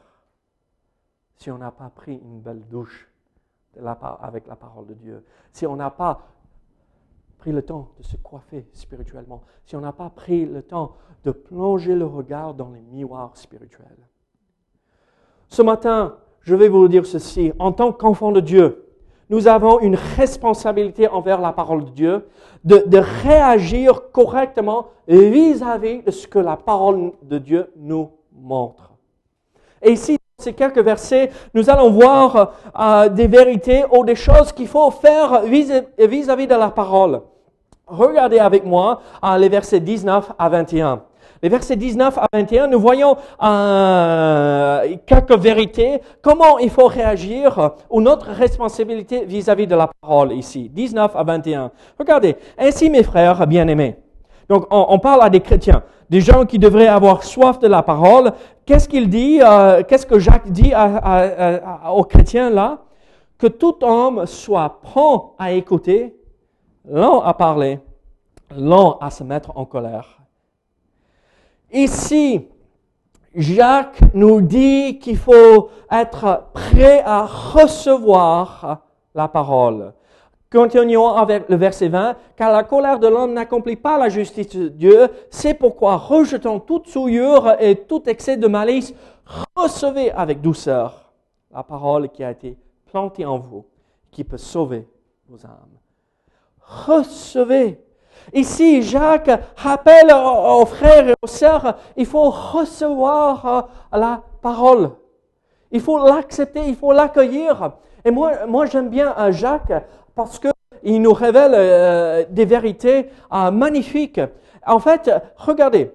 si 1.36 1.50
on 1.50 1.58
n'a 1.58 1.70
pas 1.70 1.90
pris 1.90 2.16
une 2.16 2.40
belle 2.40 2.66
douche 2.66 3.10
avec 4.20 4.46
la 4.46 4.56
parole 4.56 4.86
de 4.86 4.94
Dieu, 4.94 5.24
si 5.52 5.66
on 5.66 5.76
n'a 5.76 5.90
pas 5.90 6.20
pris 7.38 7.52
le 7.52 7.62
temps 7.62 7.90
de 7.98 8.02
se 8.02 8.16
coiffer 8.16 8.66
spirituellement, 8.72 9.42
si 9.64 9.76
on 9.76 9.80
n'a 9.80 9.92
pas 9.92 10.10
pris 10.10 10.46
le 10.46 10.62
temps 10.62 10.96
de 11.24 11.30
plonger 11.30 11.94
le 11.94 12.06
regard 12.06 12.54
dans 12.54 12.70
les 12.70 12.80
miroirs 12.80 13.36
spirituels. 13.36 14.08
Ce 15.48 15.62
matin, 15.62 16.16
je 16.40 16.54
vais 16.54 16.68
vous 16.68 16.88
dire 16.88 17.06
ceci. 17.06 17.52
En 17.58 17.72
tant 17.72 17.92
qu'enfant 17.92 18.32
de 18.32 18.40
Dieu, 18.40 18.86
nous 19.28 19.48
avons 19.48 19.80
une 19.80 19.96
responsabilité 20.16 21.08
envers 21.08 21.40
la 21.40 21.52
parole 21.52 21.84
de 21.84 21.90
Dieu 21.90 22.28
de, 22.64 22.98
réagir 23.22 24.10
correctement 24.12 24.88
vis-à-vis 25.08 26.02
de 26.02 26.10
ce 26.10 26.26
que 26.26 26.38
la 26.38 26.56
parole 26.56 27.12
de 27.22 27.38
Dieu 27.38 27.72
nous 27.76 28.10
montre. 28.32 28.92
Et 29.82 29.92
ici, 29.92 30.15
ces 30.46 30.52
quelques 30.52 30.78
versets, 30.78 31.30
nous 31.54 31.68
allons 31.68 31.90
voir 31.90 32.52
euh, 32.78 33.08
des 33.08 33.26
vérités 33.26 33.84
ou 33.90 34.04
des 34.04 34.14
choses 34.14 34.52
qu'il 34.52 34.68
faut 34.68 34.90
faire 34.92 35.42
vis-à-vis 35.42 36.46
de 36.46 36.54
la 36.54 36.70
parole. 36.70 37.20
Regardez 37.86 38.38
avec 38.38 38.64
moi 38.64 39.00
euh, 39.24 39.36
les 39.38 39.48
versets 39.48 39.80
19 39.80 40.32
à 40.38 40.48
21. 40.48 41.02
Les 41.42 41.48
versets 41.48 41.76
19 41.76 42.16
à 42.18 42.26
21, 42.32 42.68
nous 42.68 42.80
voyons 42.80 43.16
euh, 43.42 44.96
quelques 45.04 45.36
vérités, 45.36 46.00
comment 46.22 46.58
il 46.58 46.70
faut 46.70 46.86
réagir, 46.86 47.72
ou 47.90 48.00
notre 48.00 48.28
responsabilité 48.30 49.24
vis-à-vis 49.24 49.64
-vis 49.64 49.70
de 49.70 49.76
la 49.76 49.88
parole 50.00 50.32
ici. 50.32 50.70
19 50.72 51.14
à 51.14 51.22
21. 51.24 51.70
Regardez, 51.98 52.36
ainsi 52.56 52.88
mes 52.88 53.02
frères 53.02 53.46
bien-aimés. 53.46 53.96
Donc 54.48 54.66
on, 54.70 54.98
parle 55.00 55.22
à 55.22 55.30
des 55.30 55.40
chrétiens, 55.40 55.82
des 56.10 56.20
gens 56.20 56.44
qui 56.46 56.58
devraient 56.58 56.86
avoir 56.86 57.24
soif 57.24 57.58
de 57.58 57.66
la 57.66 57.82
parole. 57.82 58.32
Qu'est-ce 58.64 58.88
qu'il 58.88 59.08
dit 59.08 59.40
euh, 59.42 59.82
Qu'est-ce 59.82 60.06
que 60.06 60.18
Jacques 60.18 60.50
dit 60.50 60.72
aux 61.90 62.04
chrétiens 62.04 62.50
là? 62.50 62.78
Que 63.38 63.46
tout 63.46 63.76
homme 63.82 64.26
soit 64.26 64.80
prompt 64.80 65.34
à 65.38 65.52
écouter, 65.52 66.16
lent 66.88 67.20
à 67.20 67.34
parler, 67.34 67.80
lent 68.56 68.98
à 69.00 69.10
se 69.10 69.24
mettre 69.24 69.52
en 69.56 69.64
colère. 69.66 70.20
Ici, 71.72 72.48
Jacques 73.34 74.00
nous 74.14 74.40
dit 74.40 74.98
qu'il 74.98 75.18
faut 75.18 75.68
être 75.90 76.44
prêt 76.54 77.02
à 77.04 77.26
recevoir 77.26 78.80
la 79.14 79.28
parole. 79.28 79.92
Continuons 80.56 81.10
avec 81.10 81.50
le 81.50 81.56
verset 81.56 81.88
20. 81.88 82.16
Car 82.34 82.50
la 82.50 82.64
colère 82.64 82.98
de 82.98 83.08
l'homme 83.08 83.34
n'accomplit 83.34 83.76
pas 83.76 83.98
la 83.98 84.08
justice 84.08 84.56
de 84.56 84.68
Dieu. 84.68 85.08
C'est 85.28 85.52
pourquoi, 85.52 85.98
rejetant 85.98 86.60
toute 86.60 86.88
souillure 86.88 87.56
et 87.60 87.76
tout 87.76 88.02
excès 88.08 88.38
de 88.38 88.46
malice, 88.46 88.94
recevez 89.54 90.10
avec 90.12 90.40
douceur 90.40 91.12
la 91.52 91.62
parole 91.62 92.08
qui 92.08 92.24
a 92.24 92.30
été 92.30 92.56
plantée 92.86 93.26
en 93.26 93.36
vous, 93.36 93.66
qui 94.10 94.24
peut 94.24 94.38
sauver 94.38 94.88
vos 95.28 95.44
âmes. 95.44 95.76
Recevez. 96.62 97.78
Ici, 98.32 98.80
Jacques 98.80 99.30
rappelle 99.56 100.10
aux 100.10 100.64
frères 100.64 101.10
et 101.10 101.14
aux 101.20 101.26
sœurs, 101.26 101.76
il 101.98 102.06
faut 102.06 102.30
recevoir 102.30 103.68
la 103.92 104.22
parole. 104.40 104.92
Il 105.70 105.82
faut 105.82 105.98
l'accepter, 105.98 106.66
il 106.66 106.76
faut 106.76 106.92
l'accueillir. 106.92 107.72
Et 108.06 108.10
moi, 108.10 108.46
moi 108.46 108.64
j'aime 108.66 108.88
bien 108.88 109.14
euh, 109.18 109.32
Jacques 109.32 109.72
parce 110.16 110.40
qu'il 110.40 111.02
nous 111.02 111.12
révèle 111.12 111.52
euh, 111.54 112.24
des 112.30 112.46
vérités 112.46 113.10
euh, 113.32 113.52
magnifiques. 113.52 114.20
En 114.66 114.80
fait, 114.80 115.08
regardez, 115.36 115.92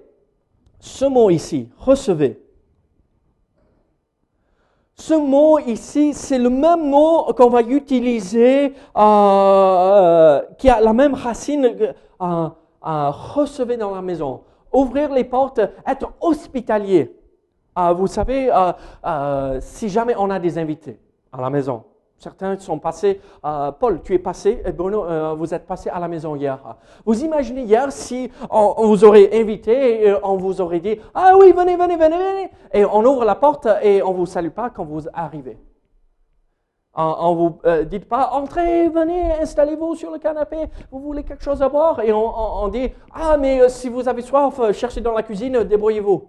ce 0.78 1.04
mot 1.04 1.28
ici, 1.28 1.68
recevez. 1.76 2.40
Ce 4.94 5.14
mot 5.14 5.58
ici, 5.58 6.14
c'est 6.14 6.38
le 6.38 6.48
même 6.48 6.88
mot 6.88 7.24
qu'on 7.36 7.50
va 7.50 7.62
utiliser, 7.62 8.72
euh, 8.96 10.40
qui 10.56 10.70
a 10.70 10.80
la 10.80 10.92
même 10.92 11.14
racine, 11.14 11.76
euh, 12.22 12.48
recevez 12.80 13.76
dans 13.76 13.92
la 13.94 14.02
maison. 14.02 14.42
Ouvrir 14.72 15.12
les 15.12 15.24
portes, 15.24 15.60
être 15.86 16.12
hospitalier. 16.20 17.14
vous 17.76 18.06
savez, 18.06 18.50
si 19.60 19.88
jamais 19.88 20.14
on 20.16 20.30
a 20.30 20.38
des 20.38 20.56
invités 20.56 20.98
à 21.30 21.40
la 21.42 21.50
maison, 21.50 21.84
Certains 22.22 22.56
sont 22.60 22.78
passés, 22.78 23.20
euh, 23.44 23.72
Paul, 23.72 24.00
tu 24.00 24.14
es 24.14 24.18
passé, 24.20 24.62
euh, 24.64 25.34
vous 25.34 25.52
êtes 25.52 25.66
passé 25.66 25.90
à 25.90 25.98
la 25.98 26.06
maison 26.06 26.36
hier. 26.36 26.76
Vous 27.04 27.24
imaginez 27.24 27.62
hier 27.62 27.90
si 27.90 28.30
on, 28.48 28.86
vous 28.86 29.02
aurait 29.02 29.40
invité 29.40 30.06
et 30.06 30.14
on 30.22 30.36
vous 30.36 30.60
aurait 30.60 30.78
dit, 30.78 31.00
ah 31.14 31.32
oui, 31.36 31.50
venez, 31.50 31.74
venez, 31.74 31.96
venez, 31.96 32.16
venez, 32.16 32.50
et 32.72 32.84
on 32.84 33.04
ouvre 33.04 33.24
la 33.24 33.34
porte 33.34 33.66
et 33.82 34.04
on 34.04 34.12
ne 34.12 34.18
vous 34.18 34.26
salue 34.26 34.50
pas 34.50 34.70
quand 34.70 34.84
vous 34.84 35.08
arrivez. 35.12 35.58
On 36.94 37.32
ne 37.32 37.36
vous 37.36 37.58
euh, 37.64 37.82
dit 37.82 37.98
pas, 37.98 38.30
entrez, 38.34 38.88
venez, 38.88 39.32
installez-vous 39.40 39.96
sur 39.96 40.12
le 40.12 40.20
canapé, 40.20 40.66
vous 40.92 41.00
voulez 41.00 41.24
quelque 41.24 41.42
chose 41.42 41.60
à 41.60 41.68
boire, 41.68 42.02
et 42.02 42.12
on 42.12 42.68
dit, 42.68 42.88
ah 43.12 43.36
mais 43.36 43.68
si 43.68 43.88
vous 43.88 44.08
avez 44.08 44.22
soif, 44.22 44.60
cherchez 44.70 45.00
dans 45.00 45.10
la 45.12 45.24
cuisine, 45.24 45.64
débrouillez-vous. 45.64 46.28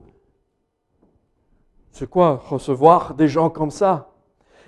C'est 1.92 2.10
quoi 2.10 2.42
recevoir 2.50 3.14
des 3.14 3.28
gens 3.28 3.52
comme 3.52 3.70
ça? 3.70 4.13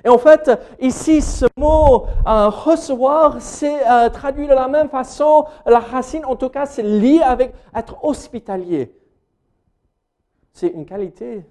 Et 0.05 0.09
en 0.09 0.19
fait, 0.19 0.51
ici, 0.79 1.19
ce 1.23 1.47
mot 1.57 2.05
euh, 2.27 2.49
recevoir, 2.49 3.41
c'est 3.41 3.89
euh, 3.89 4.07
traduit 4.09 4.47
de 4.47 4.53
la 4.53 4.67
même 4.67 4.87
façon. 4.87 5.45
La 5.65 5.79
racine, 5.79 6.23
en 6.25 6.35
tout 6.35 6.49
cas, 6.49 6.67
c'est 6.67 6.83
lié 6.83 7.21
avec 7.21 7.55
être 7.75 8.05
hospitalier. 8.05 8.95
C'est 10.53 10.67
une 10.67 10.85
qualité 10.85 11.43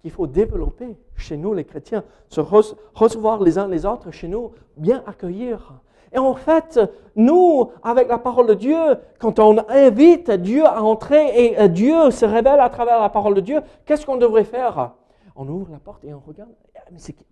qu'il 0.00 0.10
faut 0.10 0.26
développer 0.26 0.96
chez 1.14 1.36
nous, 1.36 1.54
les 1.54 1.64
chrétiens. 1.64 2.02
Se 2.28 2.40
recevoir 2.40 3.40
les 3.40 3.56
uns 3.56 3.68
les 3.68 3.86
autres 3.86 4.10
chez 4.10 4.26
nous, 4.26 4.50
bien 4.76 5.04
accueillir. 5.06 5.74
Et 6.12 6.18
en 6.18 6.34
fait, 6.34 6.80
nous, 7.14 7.70
avec 7.84 8.08
la 8.08 8.18
parole 8.18 8.48
de 8.48 8.54
Dieu, 8.54 8.78
quand 9.20 9.38
on 9.38 9.58
invite 9.68 10.32
Dieu 10.32 10.66
à 10.66 10.82
entrer 10.82 11.44
et 11.44 11.60
euh, 11.60 11.68
Dieu 11.68 12.10
se 12.10 12.24
révèle 12.24 12.58
à 12.58 12.68
travers 12.68 13.00
la 13.00 13.10
parole 13.10 13.34
de 13.34 13.40
Dieu, 13.40 13.60
qu'est-ce 13.84 14.04
qu'on 14.04 14.16
devrait 14.16 14.44
faire? 14.44 14.92
On 15.36 15.46
ouvre 15.48 15.70
la 15.70 15.78
porte 15.78 16.02
et 16.04 16.14
on 16.14 16.20
regarde. 16.20 16.50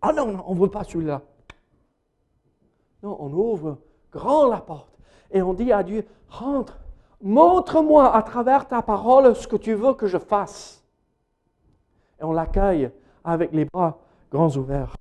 Ah 0.02 0.12
non, 0.12 0.32
non, 0.32 0.44
on 0.46 0.54
ne 0.54 0.61
veut 0.61 0.70
pas 0.70 0.84
celui-là. 0.84 1.23
Non, 3.02 3.16
on 3.18 3.32
ouvre 3.32 3.78
grand 4.12 4.49
la 4.49 4.61
porte 4.61 4.99
et 5.30 5.40
on 5.40 5.54
dit 5.54 5.73
à 5.73 5.82
Dieu, 5.82 6.06
rentre, 6.28 6.78
montre-moi 7.23 8.14
à 8.14 8.23
travers 8.23 8.68
ta 8.68 8.82
parole 8.82 9.34
ce 9.34 9.49
que 9.49 9.56
tu 9.56 9.73
veux 9.75 9.94
que 9.94 10.06
je 10.06 10.18
fasse. 10.18 10.84
Et 12.20 12.25
on 12.25 12.32
l'accueille 12.32 12.90
avec 13.25 13.52
les 13.52 13.64
bras 13.64 13.99
grands 14.30 14.54
ouverts. 14.56 14.94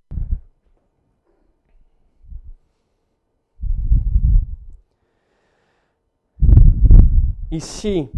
Ici, 7.52 8.10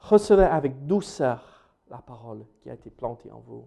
recevez 0.00 0.44
avec 0.44 0.84
douceur 0.86 1.47
la 1.90 1.98
parole 1.98 2.44
qui 2.62 2.70
a 2.70 2.74
été 2.74 2.90
plantée 2.90 3.30
en 3.30 3.42
vous. 3.46 3.64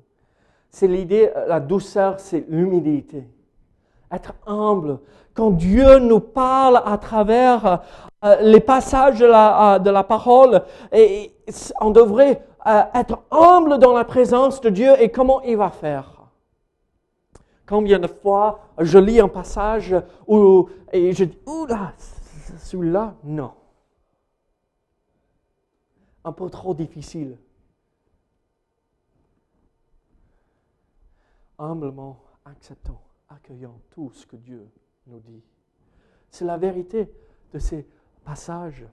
C'est 0.69 0.87
l'idée, 0.87 1.31
euh, 1.35 1.47
la 1.47 1.59
douceur, 1.59 2.19
c'est 2.19 2.45
l'humilité. 2.47 3.27
Être 4.11 4.33
humble. 4.45 4.99
Quand 5.33 5.51
Dieu 5.51 5.99
nous 5.99 6.19
parle 6.19 6.81
à 6.85 6.97
travers 6.97 7.81
euh, 8.23 8.35
les 8.41 8.59
passages 8.59 9.19
de 9.19 9.25
la, 9.25 9.75
euh, 9.75 9.79
de 9.79 9.89
la 9.89 10.03
parole, 10.03 10.63
et, 10.91 11.33
on 11.81 11.91
devrait 11.91 12.45
être 12.93 13.23
humble 13.31 13.79
dans 13.79 13.91
la 13.91 14.05
présence 14.05 14.61
de 14.61 14.69
Dieu 14.69 14.93
et 15.01 15.09
comment 15.09 15.41
il 15.41 15.57
va 15.57 15.69
faire. 15.69 16.21
Combien 17.67 17.99
de 17.99 18.07
fois 18.07 18.59
je 18.77 18.99
lis 18.99 19.19
un 19.19 19.27
passage 19.27 19.95
où, 20.27 20.69
et 20.93 21.11
je 21.11 21.23
dis, 21.23 21.37
oula, 21.45 21.93
celui-là, 22.59 23.15
non. 23.23 23.51
Un 26.23 26.31
peu 26.31 26.49
trop 26.49 26.73
difficile. 26.73 27.35
Humblement 31.61 32.17
acceptons, 32.45 32.97
accueillons 33.29 33.79
tout 33.91 34.11
ce 34.13 34.25
que 34.25 34.35
Dieu 34.35 34.67
nous 35.07 35.19
dit. 35.19 35.43
C'est 36.29 36.45
la 36.45 36.57
vérité 36.57 37.09
de 37.53 37.59
ces 37.59 37.85
passages. 38.25 38.85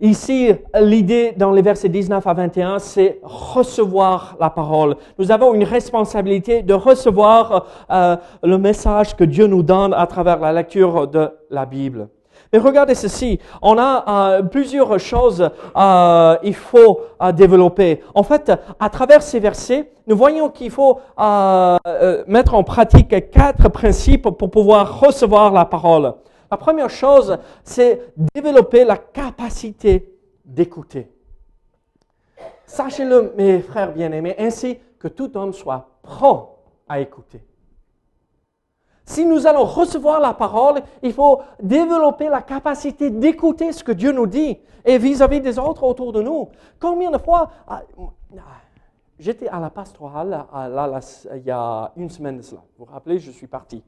Ici, 0.00 0.52
l'idée 0.78 1.32
dans 1.32 1.52
les 1.52 1.62
versets 1.62 1.88
19 1.88 2.26
à 2.26 2.34
21, 2.34 2.78
c'est 2.78 3.18
recevoir 3.22 4.36
la 4.38 4.50
parole. 4.50 4.96
Nous 5.18 5.30
avons 5.30 5.54
une 5.54 5.64
responsabilité 5.64 6.62
de 6.62 6.74
recevoir 6.74 7.66
euh, 7.90 8.16
le 8.42 8.58
message 8.58 9.16
que 9.16 9.24
Dieu 9.24 9.46
nous 9.46 9.62
donne 9.62 9.94
à 9.94 10.06
travers 10.06 10.38
la 10.38 10.52
lecture 10.52 11.08
de 11.08 11.30
la 11.50 11.64
Bible. 11.64 12.08
Mais 12.52 12.58
regardez 12.58 12.94
ceci, 12.94 13.38
on 13.62 13.76
a 13.78 14.38
euh, 14.38 14.42
plusieurs 14.42 14.98
choses 14.98 15.50
euh, 15.76 16.36
il 16.42 16.54
faut 16.54 17.00
euh, 17.22 17.32
développer. 17.32 18.02
En 18.14 18.22
fait, 18.22 18.52
à 18.78 18.88
travers 18.88 19.22
ces 19.22 19.40
versets, 19.40 19.90
nous 20.06 20.16
voyons 20.16 20.48
qu'il 20.50 20.70
faut 20.70 21.00
euh, 21.18 21.78
mettre 22.26 22.54
en 22.54 22.62
pratique 22.62 23.30
quatre 23.30 23.68
principes 23.68 24.30
pour 24.30 24.50
pouvoir 24.50 25.00
recevoir 25.00 25.52
la 25.52 25.64
parole. 25.64 26.14
La 26.50 26.56
première 26.56 26.90
chose, 26.90 27.38
c'est 27.64 28.12
développer 28.34 28.84
la 28.84 28.96
capacité 28.96 30.14
d'écouter. 30.44 31.10
Sachez-le, 32.66 33.32
mes 33.36 33.60
frères 33.60 33.92
bien-aimés, 33.92 34.36
ainsi 34.38 34.78
que 34.98 35.08
tout 35.08 35.36
homme 35.36 35.52
soit 35.52 35.88
prompt 36.02 36.50
à 36.88 37.00
écouter. 37.00 37.42
Si 39.06 39.24
nous 39.24 39.46
allons 39.46 39.64
recevoir 39.64 40.20
la 40.20 40.34
parole, 40.34 40.82
il 41.00 41.12
faut 41.12 41.40
développer 41.62 42.28
la 42.28 42.42
capacité 42.42 43.08
d'écouter 43.08 43.70
ce 43.70 43.84
que 43.84 43.92
Dieu 43.92 44.10
nous 44.10 44.26
dit 44.26 44.58
et 44.84 44.98
vis-à-vis 44.98 45.40
des 45.40 45.60
autres 45.60 45.84
autour 45.84 46.12
de 46.12 46.20
nous. 46.22 46.48
Combien 46.80 47.12
de 47.12 47.18
fois, 47.18 47.48
ah, 47.68 47.82
j'étais 49.16 49.46
à 49.46 49.60
la 49.60 49.70
pastorale 49.70 50.44
il 51.34 51.42
y 51.46 51.50
a 51.52 51.92
une 51.96 52.10
semaine 52.10 52.38
de 52.38 52.42
cela. 52.42 52.62
Vous 52.76 52.84
vous 52.84 52.92
rappelez, 52.92 53.20
je 53.20 53.30
suis 53.30 53.46
parti. 53.46 53.82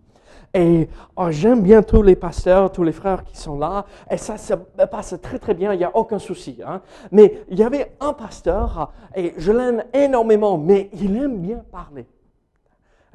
Et 0.54 0.88
oh, 1.16 1.30
j'aime 1.30 1.62
bien 1.62 1.82
tous 1.82 2.02
les 2.02 2.14
pasteurs, 2.14 2.70
tous 2.70 2.84
les 2.84 2.92
frères 2.92 3.25
qui 3.25 3.37
sont 3.37 3.58
là. 3.58 3.87
Et 4.08 4.18
ça 4.18 4.38
se 4.38 4.54
passe 4.54 5.16
très 5.20 5.40
très 5.40 5.54
bien, 5.54 5.72
il 5.72 5.78
n'y 5.78 5.84
a 5.84 5.96
aucun 5.96 6.20
souci. 6.20 6.60
Hein. 6.64 6.80
Mais 7.10 7.42
il 7.48 7.58
y 7.58 7.64
avait 7.64 7.96
un 7.98 8.12
pasteur, 8.12 8.92
et 9.16 9.34
je 9.37 9.50
l'aime 9.50 9.82
énormément, 9.92 10.58
mais 10.58 10.90
il 10.92 11.16
aime 11.16 11.38
bien 11.38 11.64
parler. 11.72 12.06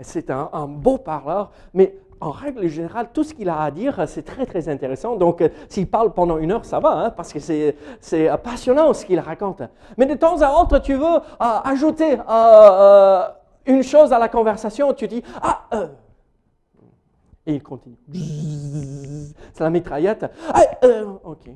C'est 0.01 0.29
un, 0.31 0.67
beau 0.67 0.97
parleur, 0.97 1.51
mais 1.73 1.95
en 2.19 2.31
règle 2.31 2.67
générale, 2.67 3.09
tout 3.13 3.23
ce 3.23 3.33
qu'il 3.33 3.49
a 3.49 3.61
à 3.61 3.71
dire, 3.71 4.07
c'est 4.07 4.23
très, 4.23 4.45
très 4.45 4.69
intéressant. 4.69 5.17
Donc, 5.17 5.41
euh, 5.41 5.49
s'il 5.67 5.87
parle 5.87 6.13
pendant 6.13 6.37
une 6.37 6.51
heure, 6.51 6.65
ça 6.65 6.79
va, 6.79 6.91
hein, 6.91 7.09
parce 7.09 7.33
que 7.33 7.39
c'est, 7.39 7.75
passionnant 8.43 8.93
ce 8.93 9.05
qu'il 9.05 9.19
raconte. 9.19 9.61
Mais 9.97 10.05
de 10.05 10.15
temps 10.15 10.41
à 10.41 10.61
autre, 10.61 10.79
tu 10.79 10.93
veux 10.95 11.05
euh, 11.05 11.19
ajouter 11.39 12.17
euh, 12.29 13.27
une 13.65 13.83
chose 13.83 14.13
à 14.13 14.19
la 14.19 14.29
conversation, 14.29 14.93
tu 14.93 15.07
dis, 15.07 15.21
ah, 15.41 15.67
et 17.45 17.55
il 17.55 17.63
continue. 17.63 17.97
C'est 19.53 19.63
la 19.63 19.69
mitraillette. 19.69 20.25
Ah, 20.53 20.61
ok. 21.23 21.49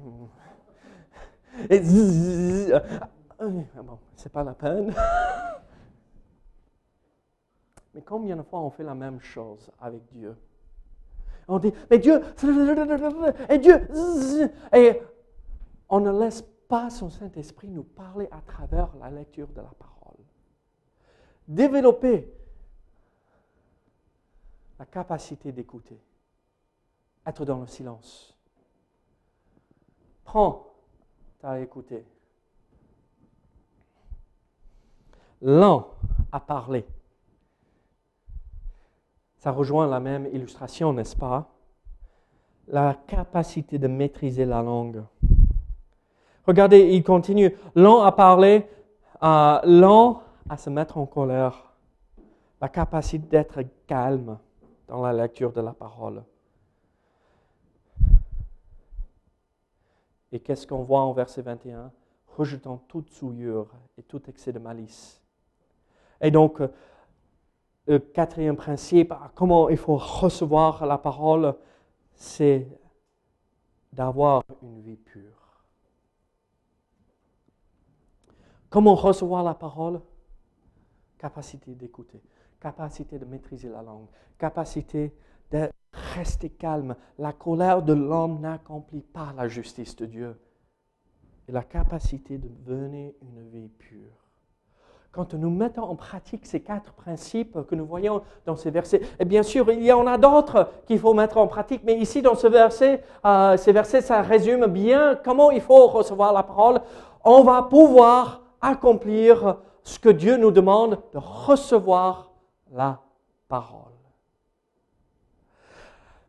Et 1.70 1.82
c'est 4.16 4.32
pas 4.32 4.44
la 4.44 4.54
peine. 4.54 4.94
Mais 7.98 8.04
combien 8.04 8.36
de 8.36 8.44
fois 8.44 8.60
on 8.60 8.70
fait 8.70 8.84
la 8.84 8.94
même 8.94 9.20
chose 9.20 9.72
avec 9.82 10.06
Dieu? 10.12 10.38
On 11.48 11.58
dit, 11.58 11.74
mais 11.90 11.98
Dieu, 11.98 12.22
et 13.50 13.58
Dieu, 13.58 13.88
et 14.76 15.02
on 15.90 16.00
ne 16.00 16.12
laisse 16.12 16.44
pas 16.68 16.92
son 16.92 17.10
Saint-Esprit 17.10 17.70
nous 17.70 17.84
parler 17.84 18.28
à 18.30 18.40
travers 18.42 18.96
la 18.98 19.10
lecture 19.10 19.48
de 19.48 19.62
la 19.62 19.72
parole. 19.80 20.20
Développer 21.48 22.32
la 24.78 24.86
capacité 24.86 25.52
d'écouter, 25.52 26.00
être 27.26 27.46
dans 27.46 27.62
le 27.62 27.68
silence. 27.68 28.38
Prends 30.24 30.72
à 31.42 31.60
écouter. 31.60 32.06
Lent 35.42 35.90
à 36.32 36.40
parler 36.40 36.86
ça 39.48 39.54
rejoint 39.54 39.88
la 39.88 40.02
même 40.02 40.28
illustration, 40.34 40.92
n'est-ce 40.92 41.16
pas? 41.16 41.48
La 42.68 42.98
capacité 43.08 43.80
de 43.80 43.88
maîtriser 43.88 44.44
la 44.44 44.62
langue. 44.62 45.06
Regardez, 46.46 46.80
il 46.80 47.02
continue. 47.02 47.56
Lent 47.74 48.02
à 48.02 48.12
parler, 48.12 48.68
euh, 49.24 49.60
lent 49.64 50.22
à 50.50 50.58
se 50.58 50.70
mettre 50.70 50.98
en 50.98 51.06
colère. 51.06 51.64
la 52.60 52.68
capacité 52.68 53.26
d'être 53.26 53.62
calme 53.88 54.38
dans 54.90 55.02
la 55.02 55.14
lecture 55.14 55.54
de 55.54 55.62
la 55.62 55.72
parole. 55.72 56.22
Et 60.34 60.42
qu'est-ce 60.42 60.68
qu'on 60.68 60.84
voit 60.84 61.04
en 61.04 61.14
verset 61.14 61.42
21 61.42 61.90
Rejetant 62.36 62.84
toute 62.90 63.12
souillure 63.12 63.68
et 63.98 64.04
tout 64.04 64.22
excès 64.28 64.52
de 64.52 64.60
malice. 64.60 65.22
Et 66.20 66.32
donc, 66.32 66.62
le 67.88 68.00
quatrième 68.00 68.58
principe, 68.58 69.14
comment 69.34 69.70
il 69.70 69.78
faut 69.78 69.96
recevoir 69.96 70.86
la 70.86 70.98
parole, 70.98 71.56
c'est 72.14 72.68
d'avoir 73.94 74.44
une 74.62 74.82
vie 74.82 74.98
pure. 74.98 75.64
Comment 78.70 78.96
recevoir 78.96 79.44
la 79.44 79.54
parole? 79.54 80.02
Capacité 81.18 81.74
d'écouter, 81.74 82.22
capacité 82.60 83.18
de 83.18 83.26
maîtriser 83.26 83.70
la 83.70 83.82
langue, 83.82 84.08
capacité 84.38 85.16
de 85.50 85.70
rester 86.16 86.50
calme. 86.50 86.96
La 87.18 87.32
colère 87.32 87.82
de 87.82 87.94
l'homme 87.94 88.42
n'accomplit 88.42 89.02
pas 89.02 89.34
la 89.36 89.48
justice 89.48 89.96
de 89.96 90.06
Dieu. 90.06 90.40
Et 91.48 91.54
la 91.54 91.64
capacité 91.64 92.38
de 92.38 92.50
mener 92.70 93.16
une 93.22 93.48
vie 93.48 93.70
pure. 93.70 94.27
Quand 95.18 95.34
nous 95.34 95.50
mettons 95.50 95.82
en 95.82 95.96
pratique 95.96 96.46
ces 96.46 96.60
quatre 96.60 96.94
principes 96.94 97.58
que 97.68 97.74
nous 97.74 97.88
voyons 97.88 98.22
dans 98.46 98.56
ces 98.56 98.70
versets, 98.70 99.02
et 99.20 99.26
bien 99.26 99.42
sûr, 99.42 99.72
il 99.72 99.84
y 99.84 99.92
en 99.92 100.06
a 100.06 100.20
d'autres 100.20 100.70
qu'il 100.86 101.00
faut 101.00 101.16
mettre 101.16 101.40
en 101.40 101.48
pratique, 101.48 101.82
mais 101.84 101.96
ici, 101.96 102.22
dans 102.22 102.36
ce 102.36 102.46
verset, 102.46 103.02
euh, 103.26 103.58
ces 103.58 103.72
versets, 103.72 104.02
ça 104.02 104.22
résume 104.22 104.68
bien 104.68 105.18
comment 105.26 105.50
il 105.50 105.62
faut 105.62 105.88
recevoir 105.88 106.34
la 106.34 106.44
parole. 106.44 106.82
On 107.24 107.42
va 107.42 107.64
pouvoir 107.64 108.44
accomplir 108.62 109.58
ce 109.82 109.98
que 109.98 110.10
Dieu 110.10 110.38
nous 110.38 110.52
demande 110.52 111.00
de 111.12 111.18
recevoir 111.18 112.30
la 112.72 113.00
parole. 113.50 113.82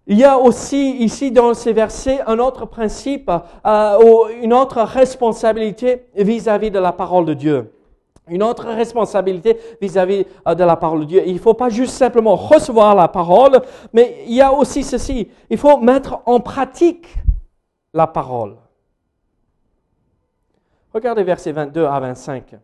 Il 0.06 0.16
y 0.16 0.24
a 0.24 0.38
aussi 0.38 0.96
ici 0.96 1.30
dans 1.30 1.52
ces 1.52 1.74
versets 1.74 2.22
un 2.26 2.38
autre 2.38 2.64
principe, 2.64 3.30
euh, 3.66 4.28
une 4.40 4.54
autre 4.54 4.80
responsabilité 4.80 6.06
vis-à-vis 6.16 6.70
de 6.70 6.78
la 6.78 6.92
parole 6.92 7.26
de 7.26 7.34
Dieu. 7.34 7.74
Une 8.30 8.42
autre 8.42 8.66
responsabilité 8.66 9.58
vis-à-vis 9.80 10.26
euh, 10.46 10.54
de 10.54 10.64
la 10.64 10.76
parole 10.76 11.00
de 11.00 11.04
Dieu. 11.04 11.22
Il 11.26 11.34
ne 11.34 11.38
faut 11.38 11.54
pas 11.54 11.68
juste 11.68 11.94
simplement 11.94 12.36
recevoir 12.36 12.94
la 12.94 13.08
parole, 13.08 13.60
mais 13.92 14.24
il 14.26 14.34
y 14.34 14.42
a 14.42 14.52
aussi 14.52 14.82
ceci. 14.82 15.28
Il 15.50 15.58
faut 15.58 15.78
mettre 15.78 16.20
en 16.26 16.40
pratique 16.40 17.06
la 17.94 18.06
parole. 18.06 18.56
Regardez 20.92 21.22
versets 21.22 21.52
22 21.52 21.84
à 21.84 22.00
25 22.00 22.56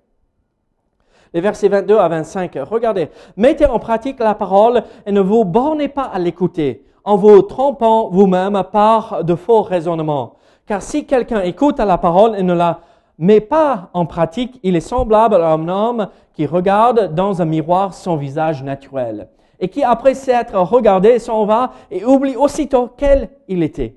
les 1.35 1.41
versets 1.41 1.69
22 1.69 1.99
à 1.99 2.09
25. 2.09 2.57
Regardez, 2.71 3.11
mettez 3.37 3.67
en 3.67 3.81
pratique 3.81 4.21
la 4.21 4.35
parole 4.37 4.85
et 5.05 5.11
ne 5.11 5.21
vous 5.21 5.45
bornez 5.45 5.89
pas 5.89 6.05
à 6.05 6.19
l'écouter 6.21 6.85
en 7.03 7.17
vous 7.17 7.43
trompant 7.43 8.09
vous-même 8.09 8.63
par 8.73 9.25
de 9.25 9.35
faux 9.35 9.63
raisonnements. 9.63 10.37
Car 10.67 10.81
si 10.81 11.05
quelqu'un 11.05 11.43
écoute 11.43 11.79
la 11.79 11.99
parole 11.99 12.37
et 12.37 12.43
ne 12.43 12.55
la 12.55 12.81
met 13.19 13.41
pas 13.41 13.91
en 13.93 14.07
pratique, 14.07 14.59
il 14.63 14.77
est 14.77 14.81
semblable 14.81 15.37
à 15.37 15.53
un 15.53 15.69
homme 15.69 16.09
qui 16.33 16.47
regarde 16.47 17.15
dans 17.15 17.43
un 17.43 17.45
miroir 17.45 17.95
son 17.95 18.17
visage 18.17 18.63
naturel 18.63 19.29
et 19.61 19.69
qui, 19.69 19.85
après 19.85 20.15
s'être 20.15 20.57
regardé, 20.59 21.19
s'en 21.19 21.45
va 21.45 21.73
et 21.91 22.05
oublie 22.05 22.37
aussitôt 22.37 22.91
quel 22.97 23.31
il 23.49 23.63
était. 23.63 23.97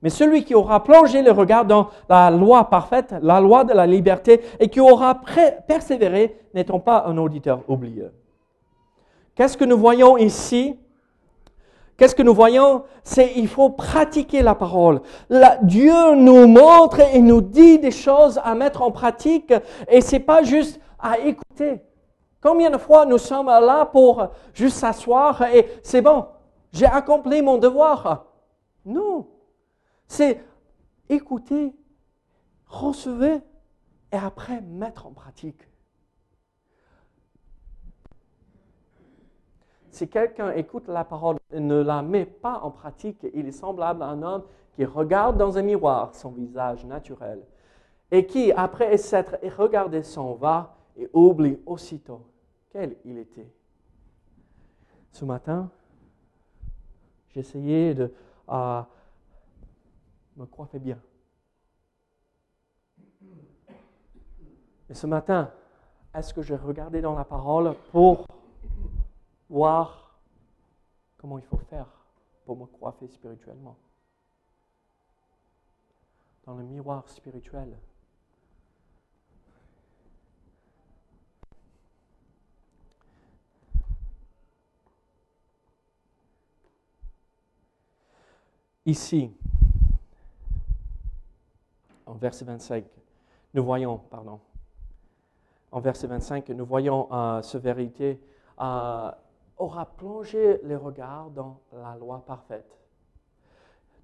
Mais 0.00 0.10
celui 0.10 0.44
qui 0.44 0.54
aura 0.54 0.82
plongé 0.84 1.22
le 1.22 1.32
regard 1.32 1.64
dans 1.64 1.88
la 2.08 2.30
loi 2.30 2.70
parfaite, 2.70 3.14
la 3.20 3.40
loi 3.40 3.64
de 3.64 3.72
la 3.72 3.86
liberté, 3.86 4.40
et 4.60 4.68
qui 4.68 4.80
aura 4.80 5.20
persévéré, 5.66 6.38
n'étant 6.54 6.78
pas 6.78 7.04
un 7.06 7.18
auditeur 7.18 7.62
oublieux? 7.68 8.12
Qu'est-ce 9.34 9.56
que 9.56 9.64
nous 9.64 9.76
voyons 9.78 10.16
ici 10.16 10.76
Qu'est-ce 11.98 12.14
que 12.14 12.22
nous 12.22 12.32
voyons? 12.32 12.84
C'est 13.02 13.32
il 13.34 13.48
faut 13.48 13.70
pratiquer 13.70 14.40
la 14.40 14.54
parole. 14.54 15.02
Dieu 15.62 16.14
nous 16.14 16.46
montre 16.46 17.00
et 17.00 17.20
nous 17.20 17.40
dit 17.42 17.80
des 17.80 17.90
choses 17.90 18.40
à 18.44 18.54
mettre 18.54 18.82
en 18.82 18.92
pratique, 18.92 19.52
et 19.88 20.00
c'est 20.00 20.20
pas 20.20 20.44
juste 20.44 20.80
à 21.00 21.18
écouter. 21.18 21.82
Combien 22.40 22.70
de 22.70 22.78
fois 22.78 23.04
nous 23.04 23.18
sommes 23.18 23.48
là 23.48 23.84
pour 23.84 24.28
juste 24.54 24.76
s'asseoir 24.76 25.42
et 25.42 25.66
c'est 25.82 26.00
bon, 26.00 26.26
j'ai 26.72 26.86
accompli 26.86 27.42
mon 27.42 27.58
devoir 27.58 28.26
Non, 28.86 29.26
c'est 30.06 30.40
écouter, 31.08 31.74
recevoir 32.68 33.40
et 34.12 34.16
après 34.16 34.60
mettre 34.60 35.08
en 35.08 35.10
pratique. 35.10 35.67
Si 39.98 40.08
quelqu'un 40.08 40.52
écoute 40.52 40.86
la 40.86 41.02
parole 41.02 41.38
et 41.50 41.58
ne 41.58 41.82
la 41.82 42.02
met 42.02 42.24
pas 42.24 42.60
en 42.60 42.70
pratique, 42.70 43.26
il 43.34 43.48
est 43.48 43.50
semblable 43.50 44.04
à 44.04 44.06
un 44.06 44.22
homme 44.22 44.44
qui 44.76 44.84
regarde 44.84 45.36
dans 45.36 45.58
un 45.58 45.62
miroir 45.62 46.14
son 46.14 46.30
visage 46.30 46.84
naturel 46.84 47.42
et 48.12 48.24
qui, 48.24 48.52
après 48.52 48.96
s'être 48.96 49.40
regardé, 49.56 50.04
s'en 50.04 50.34
va 50.34 50.76
et 50.96 51.10
oublie 51.12 51.58
aussitôt 51.66 52.30
quel 52.70 52.94
il 53.04 53.18
était. 53.18 53.52
Ce 55.10 55.24
matin, 55.24 55.68
j'essayais 57.30 57.92
de 57.92 58.14
euh, 58.50 58.82
me 60.36 60.46
coiffer 60.46 60.78
bien. 60.78 61.00
Et 64.88 64.94
ce 64.94 65.08
matin, 65.08 65.50
est-ce 66.14 66.32
que 66.32 66.42
j'ai 66.42 66.54
regardé 66.54 67.00
dans 67.00 67.16
la 67.16 67.24
parole 67.24 67.74
pour 67.90 68.37
voir 69.48 70.18
comment 71.16 71.38
il 71.38 71.44
faut 71.44 71.58
faire 71.58 71.86
pour 72.44 72.56
me 72.56 72.66
coiffer 72.66 73.08
spirituellement 73.08 73.76
Dans 76.44 76.54
le 76.54 76.64
miroir 76.64 77.08
spirituel. 77.08 77.76
Ici, 88.86 89.30
en 92.06 92.14
verset 92.14 92.46
25, 92.46 92.86
nous 93.52 93.62
voyons, 93.62 93.98
pardon, 93.98 94.40
en 95.70 95.80
verset 95.80 96.06
25, 96.06 96.48
nous 96.50 96.64
voyons 96.64 97.06
euh, 97.12 97.42
ce 97.42 97.58
vérité 97.58 98.18
euh, 98.58 99.10
aura 99.58 99.86
plongé 99.86 100.60
les 100.62 100.76
regards 100.76 101.30
dans 101.30 101.60
la 101.72 101.96
loi 101.96 102.22
parfaite. 102.26 102.78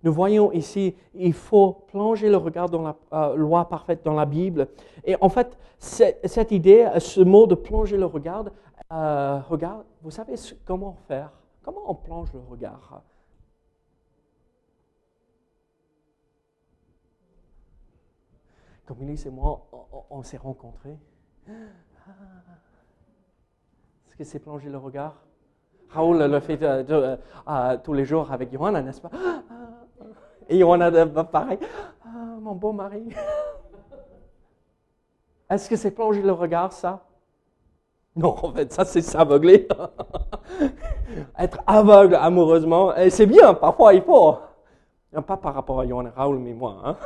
Nous 0.03 0.13
voyons 0.13 0.53
ici, 0.53 0.95
il 1.15 1.33
faut 1.33 1.73
plonger 1.73 2.29
le 2.29 2.37
regard 2.37 2.69
dans 2.69 2.83
la 2.83 2.97
euh, 3.13 3.37
loi 3.37 3.67
parfaite, 3.69 4.05
dans 4.05 4.13
la 4.13 4.27
Bible. 4.27 4.69
Et 5.05 5.17
en 5.21 5.31
fait, 5.31 5.57
cette 5.79 6.53
idée, 6.53 6.91
ce 6.99 7.23
mot 7.23 7.47
de 7.47 7.55
plonger 7.55 7.97
le 7.97 8.05
regard, 8.05 8.45
regard, 8.91 9.85
vous 10.03 10.11
savez 10.11 10.35
comment 10.67 10.95
faire? 11.09 11.31
Comment 11.63 11.91
on 11.91 11.95
plonge 11.95 12.33
le 12.35 12.41
regard? 12.41 13.03
Comme 18.85 19.01
Elise 19.01 19.27
et 19.27 19.31
moi, 19.31 19.67
on, 20.11 20.23
s'est 20.23 20.37
rencontrés. 20.37 20.99
Est-ce 24.07 24.17
que 24.17 24.25
c'est 24.25 24.41
plonger 24.41 24.69
le 24.69 24.77
regard? 24.77 25.25
Raoul 25.95 26.25
le 26.25 26.41
fait 26.41 26.61
euh, 26.63 27.17
euh, 27.49 27.77
tous 27.83 27.93
les 27.93 28.05
jours 28.05 28.31
avec 28.33 28.53
Johanna, 28.53 28.83
n'est-ce 28.83 29.01
pas? 29.01 29.11
Et 30.49 30.59
Johanna, 30.59 31.07
pareil. 31.25 31.59
Ah, 32.05 32.09
mon 32.41 32.55
beau 32.55 32.73
mari. 32.73 33.09
Est-ce 35.51 35.71
que 35.71 35.77
c'est 35.77 35.93
plonger 35.93 36.23
le 36.23 36.33
regard, 36.33 36.73
ça? 36.73 37.05
Non, 38.17 38.35
en 38.43 38.53
fait, 38.53 38.73
ça, 38.73 38.85
c'est 38.85 39.03
s'aveugler. 39.03 39.69
Être 41.39 41.59
aveugle 41.67 42.17
amoureusement. 42.17 42.93
C'est 43.11 43.27
bien, 43.27 43.55
parfois, 43.55 43.95
il 43.95 44.03
faut. 44.03 44.37
Pas 45.23 45.37
par 45.37 45.55
rapport 45.55 45.81
à 45.81 45.87
Johan 45.87 46.07
Raoul, 46.15 46.39
mais 46.39 46.53
moi. 46.53 46.77
Hein? 46.85 46.97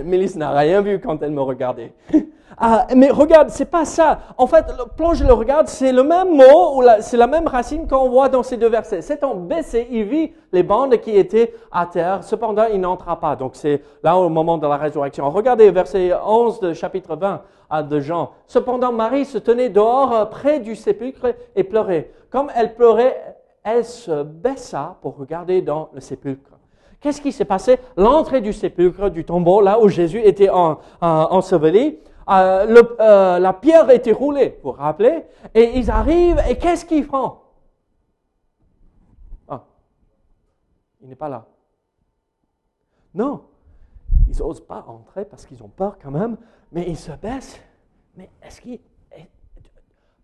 Mélisse 0.04 0.36
n'a 0.36 0.50
rien 0.52 0.80
vu 0.80 1.00
quand 1.00 1.22
elle 1.22 1.32
me 1.32 1.42
regardait. 1.42 1.92
Ah, 2.56 2.86
mais 2.94 3.10
regarde, 3.10 3.48
c'est 3.48 3.64
pas 3.64 3.84
ça. 3.84 4.20
En 4.38 4.46
fait, 4.46 4.64
plonge 4.96 5.24
le 5.24 5.32
regarde, 5.32 5.66
c'est 5.66 5.90
le 5.90 6.04
même 6.04 6.36
mot, 6.36 6.84
c'est 7.00 7.16
la 7.16 7.26
même 7.26 7.48
racine 7.48 7.88
qu'on 7.88 8.08
voit 8.08 8.28
dans 8.28 8.44
ces 8.44 8.56
deux 8.56 8.68
versets. 8.68 9.02
C'est 9.02 9.24
en 9.24 9.34
baissé, 9.34 9.88
il 9.90 10.04
vit 10.04 10.32
les 10.52 10.62
bandes 10.62 10.96
qui 10.98 11.16
étaient 11.16 11.52
à 11.72 11.86
terre. 11.86 12.22
Cependant, 12.22 12.66
il 12.72 12.80
n'entra 12.80 13.18
pas. 13.18 13.34
Donc, 13.34 13.56
c'est 13.56 13.82
là 14.04 14.16
au 14.16 14.28
moment 14.28 14.56
de 14.56 14.68
la 14.68 14.76
résurrection. 14.76 15.28
Regardez 15.30 15.68
verset 15.72 16.12
11 16.14 16.60
de 16.60 16.72
chapitre 16.74 17.16
20 17.16 17.42
de 17.82 17.98
Jean. 17.98 18.30
Cependant, 18.46 18.92
Marie 18.92 19.24
se 19.24 19.38
tenait 19.38 19.68
dehors 19.68 20.30
près 20.30 20.60
du 20.60 20.76
sépulcre 20.76 21.34
et 21.56 21.64
pleurait. 21.64 22.12
Comme 22.30 22.52
elle 22.54 22.74
pleurait, 22.74 23.36
elle 23.64 23.84
se 23.84 24.22
baissa 24.22 24.96
pour 25.02 25.16
regarder 25.16 25.62
dans 25.62 25.88
le 25.92 26.00
sépulcre. 26.00 26.53
Qu'est-ce 27.04 27.20
qui 27.20 27.32
s'est 27.32 27.44
passé? 27.44 27.78
L'entrée 27.98 28.40
du 28.40 28.54
sépulcre, 28.54 29.10
du 29.10 29.26
tombeau, 29.26 29.60
là 29.60 29.78
où 29.78 29.90
Jésus 29.90 30.20
était 30.20 30.48
en, 30.48 30.80
en, 31.02 31.08
enseveli, 31.32 31.98
euh, 32.30 32.82
euh, 32.98 33.38
la 33.38 33.52
pierre 33.52 33.90
était 33.90 34.12
roulée, 34.12 34.58
vous 34.62 34.70
vous 34.70 34.78
rappelez? 34.78 35.22
Et 35.52 35.78
ils 35.78 35.90
arrivent, 35.90 36.40
et 36.48 36.56
qu'est-ce 36.56 36.86
qu'ils 36.86 37.04
font? 37.04 37.40
Ah, 39.46 39.66
il 41.02 41.10
n'est 41.10 41.14
pas 41.14 41.28
là. 41.28 41.44
Non, 43.12 43.48
ils 44.26 44.38
n'osent 44.38 44.66
pas 44.66 44.86
entrer 44.88 45.26
parce 45.26 45.44
qu'ils 45.44 45.62
ont 45.62 45.68
peur 45.68 45.98
quand 46.02 46.10
même, 46.10 46.38
mais 46.72 46.88
ils 46.88 46.96
se 46.96 47.12
baissent. 47.12 47.60
Mais 48.16 48.30
est-ce 48.42 48.62
qu'il... 48.62 48.80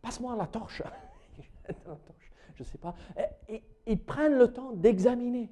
Passe-moi 0.01 0.35
la 0.35 0.47
torche. 0.47 0.83
Je 2.55 2.63
ne 2.63 2.65
sais 2.65 2.79
pas. 2.79 2.95
Ils 3.87 4.03
prennent 4.03 4.39
le 4.39 4.51
temps 4.51 4.73
d'examiner. 4.73 5.51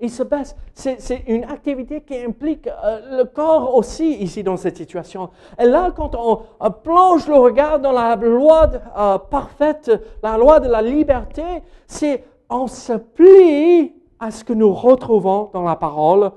Ils 0.00 0.10
se 0.10 0.22
baissent. 0.24 0.56
C'est 0.74 1.24
une 1.28 1.44
activité 1.44 2.02
qui 2.02 2.16
implique 2.18 2.66
euh, 2.66 3.18
le 3.18 3.24
corps 3.24 3.74
aussi 3.74 4.14
ici 4.14 4.42
dans 4.42 4.56
cette 4.56 4.76
situation. 4.76 5.30
Et 5.58 5.64
là, 5.64 5.92
quand 5.94 6.14
on, 6.16 6.70
plonge 6.70 7.28
le 7.28 7.36
regard 7.36 7.78
dans 7.78 7.92
la 7.92 8.16
loi 8.16 8.70
euh, 8.96 9.18
parfaite, 9.18 9.90
la 10.22 10.36
loi 10.36 10.58
de 10.58 10.68
la 10.68 10.82
liberté, 10.82 11.44
c'est 11.86 12.24
on 12.50 12.66
se 12.66 12.94
plie 12.94 13.94
à 14.18 14.30
ce 14.30 14.44
que 14.44 14.52
nous 14.52 14.72
retrouvons 14.72 15.50
dans 15.52 15.62
la 15.62 15.76
parole 15.76 16.32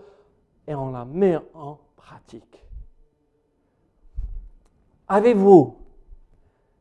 et 0.68 0.76
on 0.76 0.92
la 0.92 1.06
met 1.06 1.38
en 1.54 1.80
pratique. 1.96 2.64
Avez-vous 5.08 5.78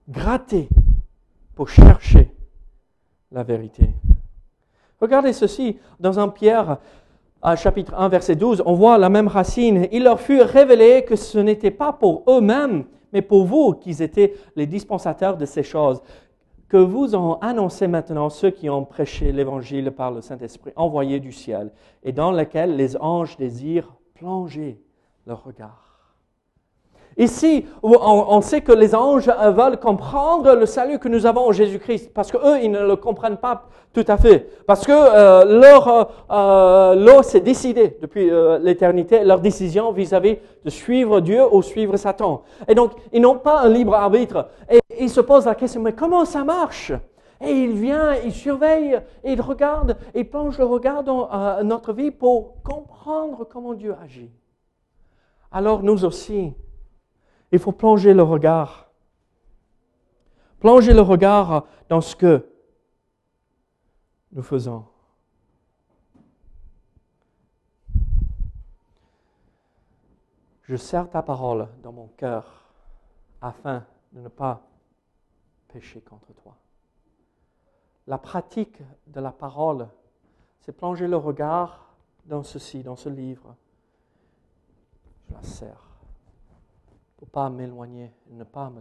gratté 0.08 0.68
pour 1.54 1.68
chercher 1.68 2.34
la 3.30 3.42
vérité? 3.44 3.90
Regardez 5.00 5.32
ceci, 5.32 5.78
dans 6.00 6.18
un 6.18 6.28
Pierre, 6.28 6.78
chapitre 7.56 7.94
1, 7.94 8.08
verset 8.08 8.36
12, 8.36 8.62
on 8.66 8.74
voit 8.74 8.98
la 8.98 9.08
même 9.08 9.28
racine. 9.28 9.86
Il 9.92 10.04
leur 10.04 10.20
fut 10.20 10.40
révélé 10.40 11.04
que 11.04 11.16
ce 11.16 11.38
n'était 11.38 11.70
pas 11.70 11.92
pour 11.92 12.22
eux-mêmes, 12.28 12.84
mais 13.12 13.22
pour 13.22 13.44
vous 13.44 13.74
qu'ils 13.74 14.02
étaient 14.02 14.34
les 14.56 14.66
dispensateurs 14.66 15.36
de 15.36 15.46
ces 15.46 15.62
choses, 15.62 16.02
que 16.68 16.76
vous 16.76 17.14
ont 17.14 17.34
annoncé 17.40 17.86
maintenant 17.86 18.28
ceux 18.28 18.50
qui 18.50 18.68
ont 18.68 18.84
prêché 18.84 19.30
l'Évangile 19.30 19.92
par 19.92 20.10
le 20.10 20.20
Saint-Esprit 20.20 20.72
envoyé 20.74 21.20
du 21.20 21.30
ciel, 21.30 21.70
et 22.02 22.12
dans 22.12 22.32
lequel 22.32 22.74
les 22.74 22.96
anges 22.96 23.36
désirent 23.36 23.94
plonger 24.14 24.80
leur 25.26 25.44
regard. 25.44 25.85
Ici, 27.18 27.64
on, 27.82 28.40
sait 28.42 28.60
que 28.60 28.72
les 28.72 28.94
anges 28.94 29.28
veulent 29.28 29.78
comprendre 29.78 30.54
le 30.54 30.66
salut 30.66 30.98
que 30.98 31.08
nous 31.08 31.24
avons 31.24 31.48
en 31.48 31.52
Jésus-Christ, 31.52 32.12
parce 32.12 32.30
qu'eux, 32.30 32.60
ils 32.62 32.70
ne 32.70 32.86
le 32.86 32.96
comprennent 32.96 33.38
pas 33.38 33.68
tout 33.94 34.04
à 34.06 34.18
fait, 34.18 34.50
parce 34.66 34.84
que 34.84 34.92
euh, 34.92 35.58
leur 35.58 36.10
euh, 36.30 36.94
lot 36.94 37.22
s'est 37.22 37.40
décidé 37.40 37.96
depuis 38.02 38.30
euh, 38.30 38.58
l'éternité, 38.58 39.24
leur 39.24 39.40
décision 39.40 39.92
vis-à-vis 39.92 40.36
de 40.62 40.68
suivre 40.68 41.20
Dieu 41.20 41.42
ou 41.50 41.62
suivre 41.62 41.96
Satan. 41.96 42.42
Et 42.68 42.74
donc, 42.74 42.92
ils 43.14 43.22
n'ont 43.22 43.38
pas 43.38 43.60
un 43.60 43.70
libre 43.70 43.94
arbitre. 43.94 44.48
Et 44.70 44.80
ils 45.00 45.08
se 45.08 45.22
posent 45.22 45.46
la 45.46 45.54
question, 45.54 45.80
mais 45.80 45.94
comment 45.94 46.26
ça 46.26 46.44
marche? 46.44 46.92
Et 47.40 47.50
il 47.50 47.72
vient, 47.72 48.14
il 48.26 48.32
surveille, 48.32 49.00
il 49.24 49.40
regarde, 49.40 49.96
il 50.14 50.28
plonge 50.28 50.58
le 50.58 50.66
regard 50.66 51.02
dans 51.02 51.30
notre 51.64 51.94
vie 51.94 52.10
pour 52.10 52.62
comprendre 52.62 53.46
comment 53.50 53.72
Dieu 53.72 53.94
agit. 54.02 54.30
Alors 55.50 55.82
nous 55.82 56.04
aussi, 56.04 56.54
il 57.56 57.58
faut 57.58 57.72
plonger 57.72 58.12
le 58.12 58.22
regard. 58.22 58.90
Plonger 60.60 60.92
le 60.92 61.00
regard 61.00 61.66
dans 61.88 62.02
ce 62.02 62.14
que 62.14 62.46
nous 64.32 64.42
faisons. 64.42 64.84
Je 70.64 70.76
serre 70.76 71.08
ta 71.08 71.22
parole 71.22 71.68
dans 71.82 71.92
mon 71.92 72.08
cœur 72.08 72.70
afin 73.40 73.86
de 74.12 74.20
ne 74.20 74.28
pas 74.28 74.60
pécher 75.68 76.02
contre 76.02 76.34
toi. 76.34 76.56
La 78.06 78.18
pratique 78.18 78.82
de 79.06 79.20
la 79.20 79.32
parole, 79.32 79.88
c'est 80.60 80.72
plonger 80.72 81.08
le 81.08 81.16
regard 81.16 81.94
dans 82.26 82.42
ceci, 82.42 82.82
dans 82.82 82.96
ce 82.96 83.08
livre. 83.08 83.56
Je 85.28 85.34
la 85.34 85.42
serre 85.42 85.85
pour 87.16 87.28
ne 87.28 87.30
pas 87.30 87.50
m'éloigner, 87.50 88.12
ne 88.30 88.44
pas 88.44 88.70
me 88.70 88.80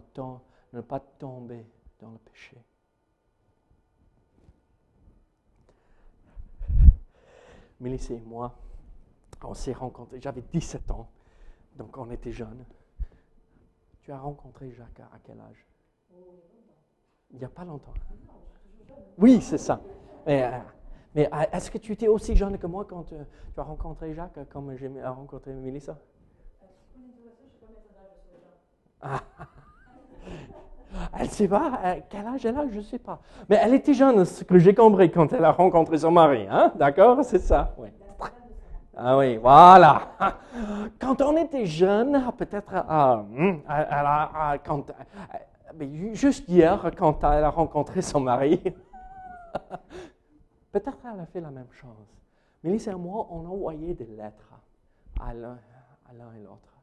tomber 1.18 1.66
dans 2.00 2.10
le 2.10 2.18
péché. 2.18 2.56
Mélissa 7.80 8.14
et 8.14 8.20
moi, 8.20 8.54
on 9.42 9.54
s'est 9.54 9.72
rencontrés, 9.72 10.20
j'avais 10.20 10.42
17 10.42 10.90
ans, 10.90 11.08
donc 11.76 11.96
on 11.96 12.10
était 12.10 12.32
jeunes. 12.32 12.64
Tu 14.02 14.12
as 14.12 14.18
rencontré 14.18 14.70
Jacques 14.72 15.00
à 15.00 15.18
quel 15.24 15.40
âge? 15.40 15.66
Il 17.32 17.38
n'y 17.38 17.44
a 17.44 17.48
pas 17.48 17.64
longtemps. 17.64 17.92
Oui, 19.18 19.40
c'est 19.40 19.58
ça. 19.58 19.80
Mais, 20.26 20.44
euh, 20.44 20.58
euh, 21.16 21.44
est-ce 21.52 21.70
que 21.70 21.78
tu 21.78 21.92
étais 21.92 22.08
aussi 22.08 22.36
jeune 22.36 22.58
que 22.58 22.66
moi 22.66 22.84
quand 22.84 23.12
euh, 23.12 23.24
tu 23.52 23.60
as 23.60 23.62
rencontré 23.62 24.14
Jacques 24.14 24.48
comme 24.48 24.76
j'ai 24.76 24.88
rencontré 25.02 25.52
Mélissa? 25.52 25.98
Ah. 29.02 29.20
Elle 31.18 31.26
ne 31.26 31.30
sait 31.30 31.48
pas, 31.48 31.80
euh, 31.84 31.96
quel 32.08 32.26
âge 32.26 32.46
elle 32.46 32.56
a, 32.56 32.66
je 32.68 32.76
ne 32.76 32.82
sais 32.82 32.98
pas. 32.98 33.20
Mais 33.48 33.58
elle 33.62 33.74
était 33.74 33.94
jeune, 33.94 34.24
ce 34.24 34.44
que 34.44 34.58
j'ai 34.58 34.74
compris 34.74 35.10
quand 35.10 35.32
elle 35.32 35.44
a 35.44 35.52
rencontré 35.52 35.98
son 35.98 36.10
mari. 36.10 36.46
Hein? 36.50 36.72
D'accord 36.76 37.22
C'est 37.24 37.38
ça? 37.38 37.74
Oui. 37.78 37.88
Ah 38.98 39.18
oui, 39.18 39.36
voilà. 39.36 40.08
Quand 40.98 41.20
on 41.20 41.36
était 41.36 41.66
jeune, 41.66 42.32
peut-être, 42.38 42.72
euh, 42.74 44.56
quand, 44.64 44.90
euh, 44.90 46.14
juste 46.14 46.48
hier, 46.48 46.90
quand 46.96 47.22
elle 47.24 47.44
a 47.44 47.50
rencontré 47.50 48.00
son 48.00 48.20
mari, 48.20 48.56
peut-être 50.72 50.96
elle 51.12 51.20
a 51.20 51.26
fait 51.26 51.42
la 51.42 51.50
même 51.50 51.70
chose. 51.72 51.90
Mélissa 52.64 52.92
et 52.92 52.94
moi, 52.94 53.26
on 53.30 53.46
envoyé 53.46 53.92
des 53.92 54.06
lettres 54.06 54.54
à 55.20 55.34
l'un 55.34 55.58
et 56.34 56.42
l'autre. 56.42 56.75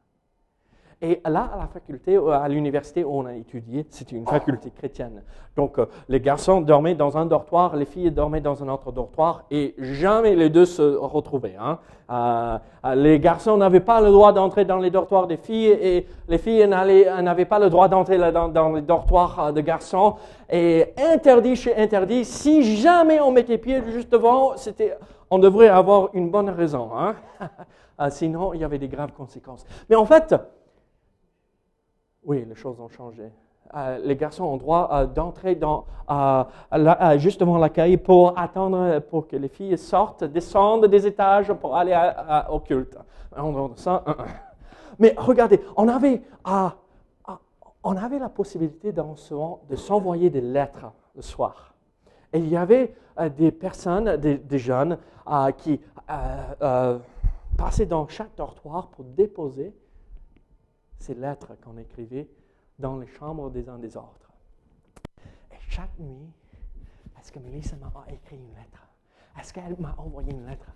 Et 1.02 1.20
là, 1.24 1.50
à 1.52 1.58
la 1.58 1.66
faculté, 1.66 2.16
euh, 2.16 2.30
à 2.30 2.48
l'université 2.48 3.04
où 3.04 3.10
on 3.10 3.26
a 3.26 3.34
étudié, 3.34 3.86
c'était 3.90 4.16
une 4.16 4.26
faculté 4.26 4.70
chrétienne. 4.70 5.22
Donc, 5.56 5.78
euh, 5.78 5.86
les 6.08 6.20
garçons 6.20 6.60
dormaient 6.60 6.94
dans 6.94 7.16
un 7.18 7.26
dortoir, 7.26 7.76
les 7.76 7.84
filles 7.84 8.10
dormaient 8.10 8.40
dans 8.40 8.62
un 8.62 8.68
autre 8.68 8.92
dortoir, 8.92 9.44
et 9.50 9.74
jamais 9.78 10.34
les 10.34 10.50
deux 10.50 10.66
se 10.66 10.96
retrouvaient. 10.96 11.56
Hein. 11.60 11.78
Euh, 12.10 12.94
les 12.94 13.18
garçons 13.18 13.56
n'avaient 13.56 13.80
pas 13.80 14.00
le 14.00 14.10
droit 14.10 14.32
d'entrer 14.32 14.64
dans 14.64 14.78
les 14.78 14.90
dortoirs 14.90 15.26
des 15.26 15.36
filles, 15.36 15.76
et 15.80 16.06
les 16.28 16.38
filles 16.38 16.66
n'avaient 16.66 17.44
pas 17.44 17.58
le 17.58 17.70
droit 17.70 17.88
d'entrer 17.88 18.18
dans, 18.32 18.72
les 18.72 18.82
dortoirs 18.82 19.52
de 19.52 19.60
garçons. 19.60 20.14
Et 20.50 20.94
interdit 20.96 21.56
chez 21.56 21.76
interdit, 21.76 22.24
si 22.24 22.76
jamais 22.76 23.20
on 23.20 23.30
mettait 23.30 23.58
pied 23.58 23.82
juste 23.90 24.10
devant, 24.10 24.56
c'était, 24.56 24.96
on 25.30 25.38
devrait 25.38 25.68
avoir 25.68 26.10
une 26.14 26.30
bonne 26.30 26.50
raison. 26.50 26.90
Hein. 26.96 27.14
Sinon, 28.10 28.54
il 28.54 28.60
y 28.60 28.64
avait 28.64 28.78
des 28.78 28.88
graves 28.88 29.12
conséquences. 29.12 29.64
Mais 29.88 29.96
en 29.96 30.04
fait, 30.04 30.34
oui, 32.24 32.44
les 32.48 32.54
choses 32.54 32.80
ont 32.80 32.88
changé. 32.88 33.30
Euh, 33.76 33.98
les 34.04 34.14
garçons 34.14 34.44
ont 34.44 34.56
droit 34.56 34.88
euh, 34.92 35.06
d'entrer 35.06 35.56
dans 35.56 35.84
euh, 36.10 36.44
justement 37.18 37.58
l'accueil 37.58 37.96
pour 37.96 38.38
attendre 38.38 39.00
pour 39.00 39.26
que 39.26 39.36
les 39.36 39.48
filles 39.48 39.76
sortent, 39.78 40.22
descendent 40.22 40.86
des 40.86 41.06
étages 41.06 41.52
pour 41.54 41.76
aller 41.76 41.98
au 42.50 42.60
culte. 42.60 42.96
Mais 44.98 45.14
regardez, 45.16 45.60
on 45.76 45.88
avait, 45.88 46.22
on 47.82 47.96
avait 47.96 48.20
la 48.20 48.28
possibilité 48.28 48.92
de 48.92 49.76
s'envoyer 49.76 50.30
des 50.30 50.40
lettres 50.40 50.92
le 51.16 51.22
soir. 51.22 51.74
Et 52.32 52.38
il 52.38 52.48
y 52.48 52.56
avait 52.56 52.94
des 53.36 53.50
personnes, 53.50 54.16
des, 54.18 54.36
des 54.38 54.58
jeunes, 54.58 54.98
qui 55.58 55.80
passaient 57.56 57.86
dans 57.86 58.06
chaque 58.06 58.36
dortoir 58.36 58.88
pour 58.88 59.04
déposer 59.04 59.74
ces 61.04 61.14
lettres 61.14 61.52
qu'on 61.62 61.76
écrivait 61.76 62.28
dans 62.78 62.96
les 62.98 63.06
chambres 63.06 63.50
des 63.50 63.68
uns 63.68 63.78
des 63.78 63.96
autres. 63.96 64.32
Et 65.52 65.58
chaque 65.68 65.96
nuit, 65.98 66.30
est-ce 67.20 67.30
que 67.30 67.38
Mélissa 67.38 67.76
m'a 67.76 67.92
écrit 68.10 68.36
une 68.36 68.54
lettre? 68.54 68.88
Est-ce 69.38 69.52
qu'elle 69.52 69.76
m'a 69.78 69.94
envoyé 69.98 70.32
une 70.32 70.46
lettre? 70.46 70.66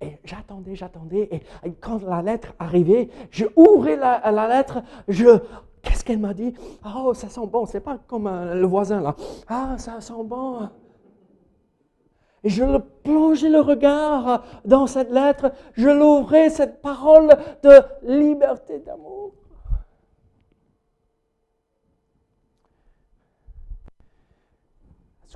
Et 0.00 0.18
j'attendais, 0.24 0.74
j'attendais. 0.74 1.28
Et, 1.64 1.72
quand 1.80 2.02
la 2.02 2.20
lettre 2.20 2.52
arrivait, 2.58 3.08
je 3.30 3.46
ouvrais 3.56 3.96
la, 3.96 4.48
lettre. 4.48 4.82
Je, 5.08 5.38
qu'est-ce 5.82 6.04
qu'elle 6.04 6.18
m'a 6.18 6.34
dit? 6.34 6.52
Oh, 6.84 7.14
ça 7.14 7.28
sent 7.28 7.46
bon. 7.46 7.64
C'est 7.64 7.80
pas 7.80 7.98
comme 8.06 8.26
euh, 8.26 8.54
le 8.54 8.66
voisin 8.66 9.00
là. 9.00 9.16
Ah, 9.48 9.76
ça 9.78 10.00
sent 10.00 10.24
bon. 10.24 10.68
Et 12.44 12.50
je 12.50 12.78
plongeais 13.04 13.48
le 13.48 13.60
regard 13.60 14.44
dans 14.64 14.86
cette 14.86 15.10
lettre. 15.10 15.52
Je 15.72 15.88
l'ouvrais, 15.88 16.50
cette 16.50 16.82
parole 16.82 17.28
de 17.62 17.80
liberté 18.02 18.80
d'amour. 18.80 19.32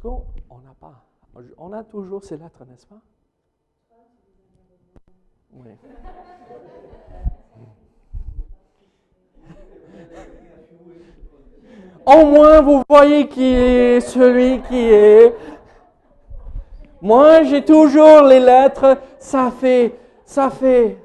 On 0.04 0.58
n'a 0.58 0.74
pas. 0.80 1.04
On 1.56 1.72
a 1.72 1.84
toujours 1.84 2.24
ces 2.24 2.36
lettres, 2.36 2.64
n'est-ce 2.64 2.86
pas? 2.86 3.00
Oui. 5.54 5.70
Au 12.04 12.26
moins, 12.26 12.60
vous 12.60 12.82
voyez 12.88 13.28
qui 13.28 13.44
est 13.44 14.00
celui 14.00 14.60
qui 14.62 14.76
est. 14.76 15.34
Moi, 17.00 17.44
j'ai 17.44 17.64
toujours 17.64 18.22
les 18.22 18.40
lettres. 18.40 18.98
Ça 19.18 19.50
fait, 19.50 19.98
ça 20.24 20.50
fait, 20.50 20.98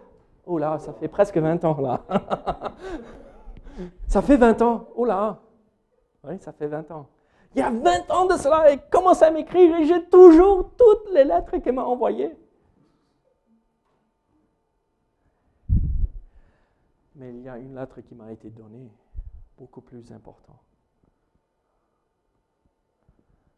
oh 0.46 0.58
là, 0.58 0.80
ça 0.80 0.94
fait 0.94 1.08
presque 1.08 1.38
20 1.38 1.64
ans 1.66 1.80
là. 1.80 2.02
ça 4.08 4.22
fait 4.22 4.38
20 4.38 4.62
ans. 4.62 4.88
Oh 4.96 5.06
là. 5.06 5.40
Oui, 6.24 6.38
ça 6.40 6.52
fait 6.52 6.68
20 6.68 6.90
ans. 6.92 7.08
Il 7.58 7.62
y 7.62 7.64
a 7.64 7.72
20 7.72 8.12
ans 8.12 8.28
de 8.28 8.38
cela, 8.38 8.72
il 8.72 8.80
commence 8.92 9.24
à 9.24 9.32
m'écrire 9.32 9.78
et 9.78 9.86
j'ai 9.86 10.08
toujours 10.10 10.76
toutes 10.78 11.12
les 11.12 11.24
lettres 11.24 11.58
qu'il 11.58 11.72
m'a 11.72 11.86
envoyées. 11.86 12.38
Mais 17.16 17.34
il 17.34 17.42
y 17.42 17.50
a 17.50 17.58
une 17.58 17.74
lettre 17.74 18.02
qui 18.02 18.14
m'a 18.14 18.32
été 18.32 18.52
donnée, 18.52 18.92
beaucoup 19.58 19.82
plus 19.82 20.12
importante. 20.12 20.62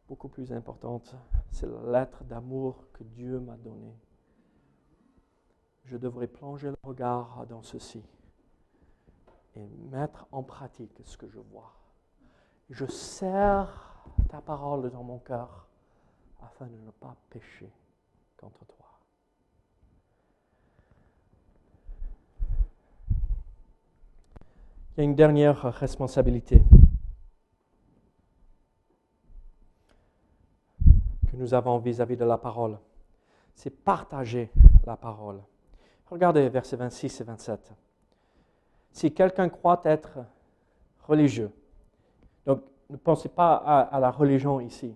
Beaucoup 0.08 0.30
plus 0.30 0.54
importante, 0.54 1.14
c'est 1.52 1.68
la 1.68 2.00
lettre 2.00 2.24
d'amour 2.24 2.86
que 2.94 3.04
Dieu 3.04 3.38
m'a 3.42 3.58
donnée. 3.58 3.98
Je 5.84 5.98
devrais 5.98 6.28
plonger 6.28 6.70
le 6.70 6.78
regard 6.84 7.46
dans 7.50 7.64
ceci 7.64 8.02
et 9.58 9.68
mettre 9.92 10.26
en 10.32 10.42
pratique 10.42 11.02
ce 11.04 11.18
que 11.18 11.28
je 11.28 11.40
vois. 11.40 11.74
Je 12.70 12.86
sers 12.86 13.88
ta 14.30 14.42
parole 14.42 14.90
dans 14.92 15.04
mon 15.04 15.20
cœur 15.20 15.68
afin 16.42 16.66
de 16.66 16.78
ne 16.86 16.92
pas 16.92 17.16
pécher 17.30 17.70
contre 18.38 18.66
toi. 18.66 18.86
Il 24.92 24.98
y 24.98 25.02
a 25.02 25.04
une 25.04 25.16
dernière 25.16 25.62
responsabilité 25.62 26.62
que 31.32 31.36
nous 31.36 31.54
avons 31.54 31.78
vis-à-vis 31.78 32.18
de 32.18 32.26
la 32.26 32.38
parole. 32.38 32.78
C'est 33.56 33.70
partager 33.70 34.52
la 34.86 34.98
parole. 34.98 35.42
Regardez 36.10 36.50
versets 36.50 36.76
26 36.76 37.22
et 37.22 37.24
27. 37.24 37.72
Si 38.92 39.14
quelqu'un 39.14 39.50
croit 39.50 39.82
être 39.86 40.20
religieux, 41.08 41.52
ne 42.89 42.97
pensez 42.97 43.30
pas 43.30 43.56
à, 43.56 43.99
la 43.99 44.12
religion 44.12 44.60
ici. 44.60 44.95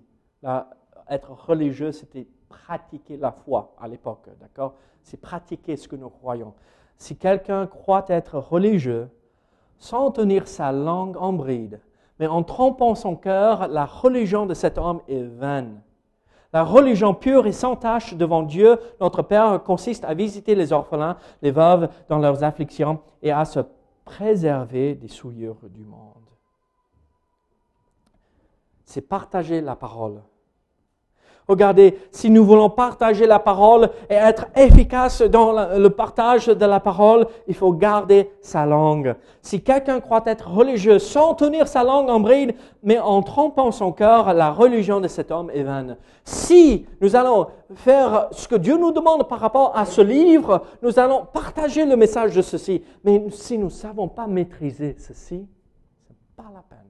être 1.10 1.32
religieux, 1.32 1.92
c'était 1.92 2.28
pratiquer 2.50 3.18
la 3.18 3.32
foi 3.32 3.74
à 3.80 3.88
l'époque, 3.88 4.30
d'accord? 4.40 4.76
C'est 5.04 5.20
pratiquer 5.20 5.76
ce 5.76 5.88
que 5.88 5.96
nous 5.96 6.10
croyons. 6.10 6.54
Si 6.98 7.18
quelqu'un 7.18 7.68
croit 7.68 8.06
être 8.08 8.38
religieux, 8.38 9.10
sans 9.78 10.12
tenir 10.12 10.48
sa 10.48 10.72
langue 10.72 11.18
en 11.18 11.34
bride, 11.34 11.82
mais 12.20 12.28
en 12.28 12.44
trompant 12.44 12.96
son 12.96 13.16
cœur, 13.16 13.68
la 13.68 13.86
religion 13.86 14.46
de 14.46 14.54
cet 14.54 14.78
homme 14.78 15.02
est 15.08 15.24
vaine. 15.24 15.82
La 16.54 16.64
religion 16.64 17.16
pure 17.16 17.48
et 17.48 17.52
sans 17.52 17.76
tache 17.76 18.14
devant 18.14 18.44
Dieu, 18.44 18.80
notre 19.02 19.24
Père, 19.24 19.62
consiste 19.64 20.06
à 20.06 20.14
visiter 20.14 20.54
les 20.54 20.72
orphelins, 20.72 21.18
les 21.42 21.52
veuves 21.52 21.90
dans 22.10 22.20
leurs 22.20 22.44
afflictions 22.44 23.00
et 23.24 23.32
à 23.32 23.44
se 23.44 23.60
préserver 24.06 24.94
des 24.94 25.08
souillures 25.08 25.58
du 25.70 25.84
monde. 25.84 26.33
C'est 28.94 29.02
partager 29.02 29.60
la 29.60 29.76
parole. 29.76 30.22
Regardez, 31.48 31.98
si 32.12 32.30
nous 32.30 32.46
voulons 32.46 32.70
partager 32.70 33.26
la 33.26 33.40
parole 33.40 33.90
et 34.08 34.14
être 34.14 34.46
efficace 34.56 35.24
dans 35.24 35.52
le 35.52 35.90
partage 35.90 36.46
de 36.46 36.66
la 36.68 36.80
parole, 36.80 37.26
il 37.48 37.56
faut 37.56 37.74
garder 37.74 38.30
sa 38.40 38.68
langue. 38.68 39.16
Si 39.42 39.64
quelqu'un 39.64 40.00
croit 40.00 40.22
être 40.28 40.48
religieux 40.48 41.00
sans 41.00 41.34
tenir 41.34 41.68
sa 41.68 41.84
langue 41.84 42.08
en 42.08 42.20
bride, 42.20 42.54
mais 42.84 43.00
en 43.00 43.24
trompant 43.24 43.72
son 43.72 43.92
cœur, 43.92 44.32
la 44.36 44.52
religion 44.52 45.02
de 45.02 45.08
cet 45.08 45.32
homme 45.32 45.50
est 45.50 45.64
vaine. 45.64 45.98
Si 46.24 46.86
nous 47.02 47.16
allons 47.16 47.48
faire 47.74 48.28
ce 48.30 48.48
que 48.48 48.58
Dieu 48.58 48.78
nous 48.78 48.92
demande 48.92 49.28
par 49.28 49.40
rapport 49.40 49.76
à 49.76 49.86
ce 49.86 50.02
livre, 50.02 50.62
nous 50.84 51.00
allons 51.00 51.26
partager 51.26 51.84
le 51.84 51.96
message 51.96 52.36
de 52.36 52.44
ceci. 52.44 52.84
Mais 53.04 53.26
si 53.32 53.58
nous 53.58 53.66
ne 53.66 53.70
savons 53.72 54.08
pas 54.08 54.28
maîtriser 54.28 54.96
ceci, 55.00 55.48
ce 56.06 56.14
n'est 56.14 56.20
pas 56.36 56.52
la 56.54 56.62
peine. 56.62 56.83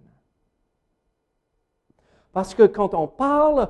Parce 2.34 2.56
que 2.56 2.63
quand 2.63 2.96
on 2.96 3.08
parle, 3.08 3.69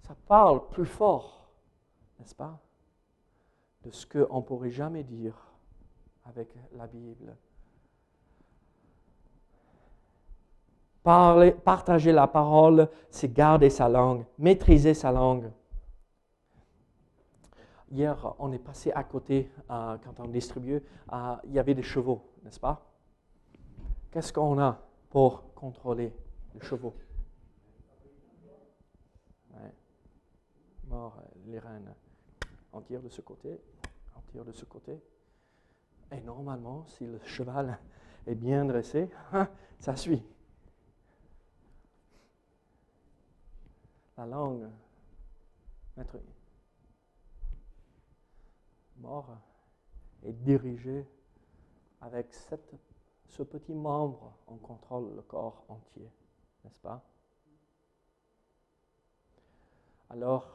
ça 0.00 0.16
parle 0.26 0.66
plus 0.68 0.86
fort, 0.86 1.46
n'est-ce 2.18 2.34
pas, 2.34 2.58
de 3.84 3.90
ce 3.90 4.06
qu'on 4.06 4.38
ne 4.38 4.42
pourrait 4.42 4.70
jamais 4.70 5.04
dire 5.04 5.36
avec 6.24 6.48
la 6.74 6.86
Bible. 6.86 7.36
Parler, 11.02 11.52
partager 11.52 12.10
la 12.10 12.26
parole, 12.26 12.88
c'est 13.10 13.32
garder 13.32 13.70
sa 13.70 13.88
langue, 13.88 14.24
maîtriser 14.38 14.94
sa 14.94 15.12
langue. 15.12 15.52
Hier, 17.92 18.34
on 18.40 18.50
est 18.50 18.58
passé 18.58 18.90
à 18.92 19.04
côté, 19.04 19.52
euh, 19.70 19.96
quand 20.02 20.18
on 20.18 20.26
distribuait, 20.26 20.82
euh, 21.12 21.36
il 21.44 21.52
y 21.52 21.58
avait 21.60 21.74
des 21.74 21.84
chevaux, 21.84 22.22
n'est-ce 22.42 22.58
pas? 22.58 22.82
Qu'est-ce 24.10 24.32
qu'on 24.32 24.58
a 24.58 24.80
pour 25.10 25.54
contrôler 25.54 26.12
les 26.58 26.66
chevaux 26.66 26.94
mort 30.88 31.20
les 31.46 31.58
rênes. 31.58 31.94
On 32.72 32.80
de 32.80 33.08
ce 33.08 33.20
côté, 33.20 33.60
on 34.16 34.44
de 34.44 34.52
ce 34.52 34.64
côté. 34.64 35.00
Et 36.12 36.20
normalement, 36.20 36.84
si 36.86 37.06
le 37.06 37.18
cheval 37.24 37.78
est 38.26 38.34
bien 38.34 38.64
dressé, 38.64 39.10
hein, 39.32 39.48
ça 39.78 39.96
suit. 39.96 40.22
La 44.16 44.26
langue, 44.26 44.68
maître 45.96 46.18
mort, 48.98 49.36
est 50.22 50.32
dirigée 50.32 51.06
avec 52.00 52.32
cette, 52.32 52.74
ce 53.26 53.42
petit 53.42 53.74
membre, 53.74 54.32
on 54.46 54.56
contrôle 54.56 55.14
le 55.14 55.22
corps 55.22 55.64
entier, 55.68 56.10
n'est-ce 56.66 56.80
pas? 56.80 57.00
Alors, 60.10 60.48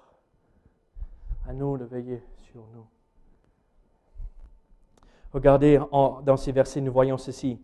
à 1.47 1.53
nous 1.53 1.77
de 1.77 1.85
veiller 1.85 2.21
sur 2.51 2.67
nous. 2.73 2.85
Regardez, 5.31 5.79
dans 5.91 6.35
ces 6.35 6.51
versets, 6.51 6.81
nous 6.81 6.91
voyons 6.91 7.17
ceci. 7.17 7.61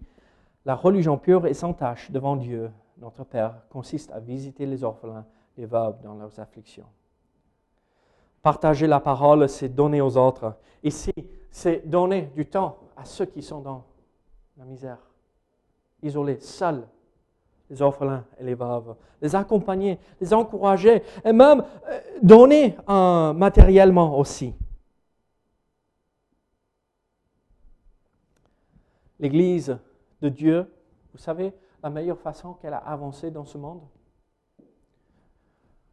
La 0.63 0.75
religion 0.75 1.17
pure 1.17 1.45
et 1.45 1.53
sans 1.53 1.73
tache 1.73 2.10
devant 2.10 2.38
Dieu, 2.38 2.71
notre 2.99 3.25
Père, 3.25 3.67
consiste 3.69 4.12
à 4.12 4.21
visiter 4.21 4.65
les 4.65 4.81
orphelins, 4.86 5.25
les 5.57 5.65
veuves 5.65 6.01
dans 6.01 6.15
leurs 6.15 6.39
afflictions. 6.39 6.88
Partager 8.41 8.88
la 8.88 9.01
parole, 9.01 9.49
c'est 9.49 9.67
donner 9.67 9.99
aux 9.99 10.15
autres. 10.15 10.55
Ici, 10.83 11.13
c'est 11.51 11.86
donner 11.86 12.27
du 12.27 12.45
temps 12.45 12.77
à 12.95 13.03
ceux 13.03 13.25
qui 13.25 13.41
sont 13.41 13.60
dans 13.60 13.83
la 14.55 14.63
misère, 14.63 14.99
isolés, 16.01 16.39
seuls, 16.39 16.88
les 17.69 17.82
orphelins 17.82 18.25
et 18.39 18.43
les 18.43 18.56
veuves, 18.56 18.95
les 19.21 19.36
accompagner, 19.36 19.99
les 20.21 20.34
encourager 20.34 21.03
et 21.23 21.34
même 21.34 21.63
euh, 21.89 21.99
donner 22.21 22.77
matériellement 22.88 24.17
aussi. 24.17 24.53
L'Église 29.19 29.77
de 30.21 30.30
Dieu, 30.30 30.71
vous 31.12 31.17
savez, 31.17 31.53
la 31.82 31.89
meilleure 31.89 32.19
façon 32.19 32.53
qu'elle 32.53 32.73
a 32.73 32.77
avancé 32.77 33.32
dans 33.32 33.45
ce 33.45 33.58
monde? 33.58 33.82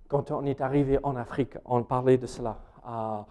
Quand 0.08 0.30
on 0.30 0.44
est 0.44 0.60
arrivé 0.60 0.98
en 1.02 1.16
Afrique, 1.16 1.56
on 1.64 1.82
parlait 1.82 2.18
de 2.18 2.26
cela. 2.26 2.58
Euh, 2.86 3.22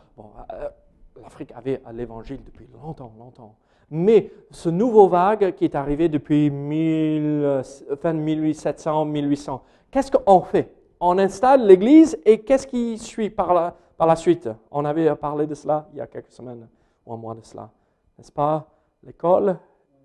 L'Afrique 1.21 1.51
avait 1.51 1.81
l'Évangile 1.93 2.43
depuis 2.43 2.67
longtemps, 2.73 3.13
longtemps. 3.19 3.55
Mais 3.95 4.31
ce 4.49 4.69
nouveau 4.69 5.07
vague 5.07 5.53
qui 5.53 5.65
est 5.65 5.75
arrivé 5.75 6.09
depuis 6.09 6.49
fin 6.49 8.13
1700, 8.13 9.05
1800, 9.05 9.63
qu'est-ce 9.91 10.11
qu'on 10.11 10.41
fait? 10.41 10.73
On 10.99 11.19
installe 11.19 11.67
l'Église 11.67 12.17
et 12.25 12.39
qu'est-ce 12.39 12.65
qui 12.65 12.97
suit 12.97 13.29
par 13.29 13.53
la, 13.53 13.75
par 13.95 14.07
la 14.07 14.15
suite? 14.15 14.49
On 14.71 14.83
avait 14.83 15.15
parlé 15.15 15.45
de 15.45 15.53
cela 15.53 15.87
il 15.93 15.99
y 15.99 16.01
a 16.01 16.07
quelques 16.07 16.31
semaines 16.31 16.67
ou 17.05 17.13
un 17.13 17.17
mois 17.17 17.35
de 17.35 17.41
cela. 17.43 17.69
N'est-ce 18.17 18.31
pas? 18.31 18.67
L'école 19.03 19.59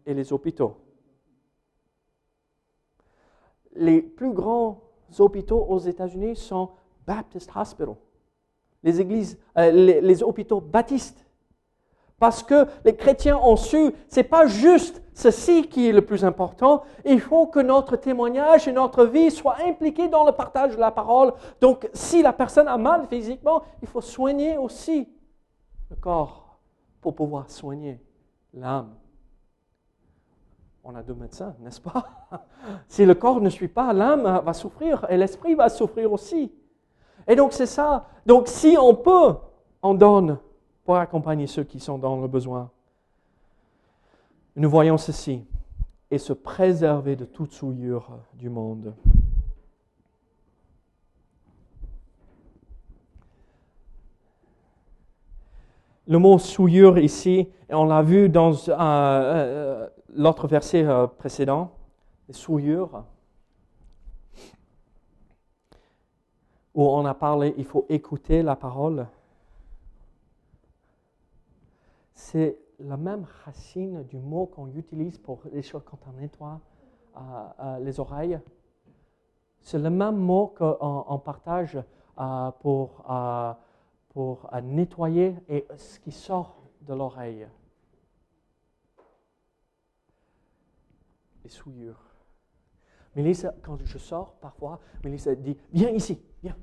et 0.05 0.13
les 0.13 0.35
hôpitaux. 0.35 0.77
Les 3.75 4.03
plus 4.03 4.35
grands 4.35 4.83
hôpitaux 5.19 5.65
aux 5.67 5.79
États-Unis 5.79 6.37
sont 6.37 6.69
Baptist 7.07 7.51
Hospital, 7.57 7.95
les 8.83 9.01
églises, 9.01 9.39
euh, 9.57 9.71
les 9.71 10.23
hôpitaux 10.23 10.61
baptistes. 10.61 11.25
Parce 12.19 12.43
que 12.43 12.67
les 12.85 12.97
chrétiens 12.97 13.39
ont 13.39 13.57
su, 13.57 13.93
c'est 14.09 14.25
pas 14.25 14.47
juste 14.47 15.03
ceci 15.15 15.69
qui 15.69 15.89
est 15.89 15.93
le 15.93 16.05
plus 16.05 16.25
important. 16.25 16.83
Il 17.05 17.21
faut 17.21 17.47
que 17.47 17.61
notre 17.61 17.97
témoignage 17.97 18.67
et 18.67 18.73
notre 18.73 19.05
vie 19.05 19.31
soient 19.31 19.59
impliqués 19.65 20.09
dans 20.09 20.25
le 20.25 20.33
partage 20.33 20.75
de 20.75 20.81
la 20.81 20.91
parole. 20.91 21.33
Donc, 21.61 21.89
si 21.93 22.23
la 22.23 22.33
personne 22.33 22.67
a 22.69 22.77
mal 22.77 23.07
physiquement, 23.09 23.63
il 23.83 23.89
faut 23.89 24.01
soigner 24.01 24.59
aussi 24.59 25.09
le 25.91 25.97
corps 25.97 26.59
pour 27.01 27.15
pouvoir 27.15 27.49
soigner 27.51 28.01
l'âme. 28.53 28.95
On 30.83 30.95
a 30.95 31.03
deux 31.03 31.15
médecins, 31.15 31.55
n'est-ce 31.61 31.81
pas? 31.81 32.07
Si 32.89 33.05
le 33.07 33.15
corps 33.15 33.41
ne 33.41 33.49
suit 33.49 33.69
pas, 33.69 33.93
l'âme 33.93 34.43
va 34.45 34.53
souffrir 34.53 35.07
et 35.09 35.17
l'esprit 35.17 35.55
va 35.55 35.69
souffrir 35.69 36.13
aussi. 36.13 36.53
Et 37.27 37.37
donc 37.37 37.53
c'est 37.53 37.67
ça. 37.67 38.07
Donc 38.27 38.49
si 38.49 38.77
on 38.79 38.95
peut, 38.95 39.35
on 39.83 39.95
donne 39.95 40.39
pour 40.89 40.97
accompagner 40.97 41.47
ceux 41.47 41.65
qui 41.65 41.81
sont 41.81 41.99
dans 41.99 42.19
le 42.19 42.27
besoin. 42.29 42.71
Nous 44.57 44.71
voyons 44.71 44.97
ceci 44.97 45.45
et 46.11 46.17
se 46.17 46.33
préserver 46.33 47.15
de 47.15 47.27
toute 47.27 47.53
souillure 47.53 48.09
du 48.33 48.49
monde. 48.49 48.95
Le 56.07 56.19
mot 56.19 56.39
souillure 56.39 56.97
ici, 56.99 57.51
on 57.69 57.85
l'a 57.85 58.01
vu 58.01 58.31
dans 58.31 58.55
euh, 58.71 59.87
l'autre 60.15 60.49
verset 60.49 60.85
euh, 60.85 61.07
précédent, 61.07 61.71
les 62.29 62.35
souillures, 62.35 63.05
où 66.73 66.83
on 66.83 67.05
a 67.05 67.13
parlé, 67.13 67.55
il 67.59 67.67
faut 67.67 67.85
écouter 67.91 68.43
la 68.43 68.57
parole. 68.57 69.07
C'est 72.19 72.59
la 72.81 72.97
même 72.97 73.25
racine 73.45 74.03
du 74.03 74.19
mot 74.19 74.47
qu'on 74.47 74.67
utilise 74.75 75.17
pour 75.19 75.41
les 75.53 75.63
choses 75.63 75.85
quand 75.85 76.01
on 76.09 76.21
nettoie 76.21 76.61
les 77.81 78.01
oreilles. 78.01 78.41
C'est 79.61 79.79
le 79.79 79.89
même 79.89 80.17
mot 80.17 80.49
qu'on 80.49 81.23
partage 81.25 81.79
pour 82.59 83.05
pour 84.09 84.51
nettoyer 84.65 85.37
et 85.49 85.65
ce 85.77 86.01
qui 86.01 86.11
sort 86.11 86.61
de 86.83 86.93
l'oreille. 86.93 87.47
Les 91.45 91.51
souillures. 91.51 92.03
Mélissa, 93.15 93.55
quand 93.63 93.79
je 93.85 93.97
sors 93.97 94.35
parfois, 94.35 94.81
Mélissa 95.05 95.37
dit 95.37 95.57
Viens 95.73 95.91
ici, 95.91 96.21
viens. 96.43 96.57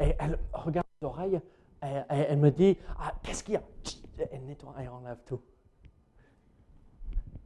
Et 0.00 0.16
elle 0.18 0.40
regarde 0.52 0.86
l'oreille 1.00 1.40
et, 1.84 2.02
elle 2.08 2.38
me 2.40 2.50
dit 2.50 2.76
ah, 2.98 3.14
Qu'est-ce 3.22 3.44
qu'il 3.44 3.54
y 3.54 3.56
a? 3.58 3.62
Elle 4.30 4.44
nettoie 4.44 4.74
et 4.82 4.88
enlève 4.88 5.22
tout. 5.26 5.40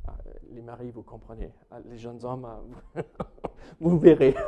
Ah, 0.06 0.16
les 0.50 0.62
maris, 0.62 0.90
vous 0.90 1.02
comprenez. 1.02 1.52
Ah, 1.70 1.80
les 1.80 1.98
jeunes 1.98 2.24
hommes, 2.24 2.48
vous 3.80 3.98
verrez. 3.98 4.34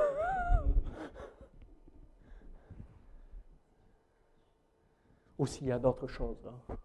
ou 5.39 5.47
s'il 5.47 5.69
y 5.69 5.73
a 5.73 5.79
d'autres 5.79 6.09
choses. 6.09 6.47
Hein. 6.47 6.77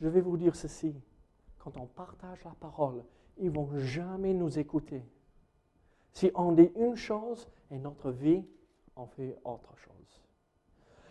Je 0.00 0.08
vais 0.08 0.20
vous 0.20 0.36
dire 0.36 0.56
ceci. 0.56 0.94
Quand 1.58 1.76
on 1.76 1.86
partage 1.86 2.42
la 2.44 2.54
parole, 2.58 3.04
ils 3.36 3.50
ne 3.50 3.54
vont 3.54 3.78
jamais 3.78 4.32
nous 4.32 4.58
écouter. 4.58 5.04
Si 6.12 6.30
on 6.34 6.52
dit 6.52 6.72
une 6.74 6.96
chose 6.96 7.48
et 7.70 7.78
notre 7.78 8.10
vie, 8.10 8.44
on 8.96 9.06
fait 9.06 9.36
autre 9.44 9.76
chose. 9.76 10.22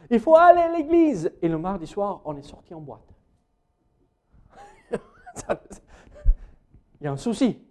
Il 0.10 0.20
faut 0.20 0.36
aller 0.36 0.62
à 0.62 0.72
l'église. 0.72 1.32
Et 1.42 1.48
le 1.48 1.58
mardi 1.58 1.88
soir, 1.88 2.22
on 2.26 2.36
est 2.38 2.44
sorti 2.44 2.74
en 2.74 2.82
boîte. 2.82 3.14
il 7.00 7.04
y 7.04 7.08
a 7.08 7.12
un 7.12 7.18
souci. 7.18 7.62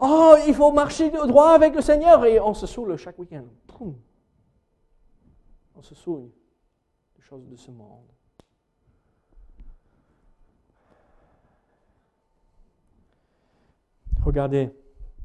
Oh, 0.00 0.36
il 0.46 0.54
faut 0.54 0.70
marcher 0.72 1.10
droit 1.10 1.50
avec 1.50 1.74
le 1.74 1.80
Seigneur 1.80 2.24
et 2.24 2.38
on 2.38 2.54
se 2.54 2.66
saoule 2.66 2.96
chaque 2.96 3.18
week-end 3.18 3.44
on 5.76 5.82
se 5.82 5.94
souille 5.94 6.32
des 7.14 7.22
choses 7.22 7.46
de 7.46 7.56
ce 7.56 7.70
monde. 7.70 8.10
Regardez, 14.24 14.70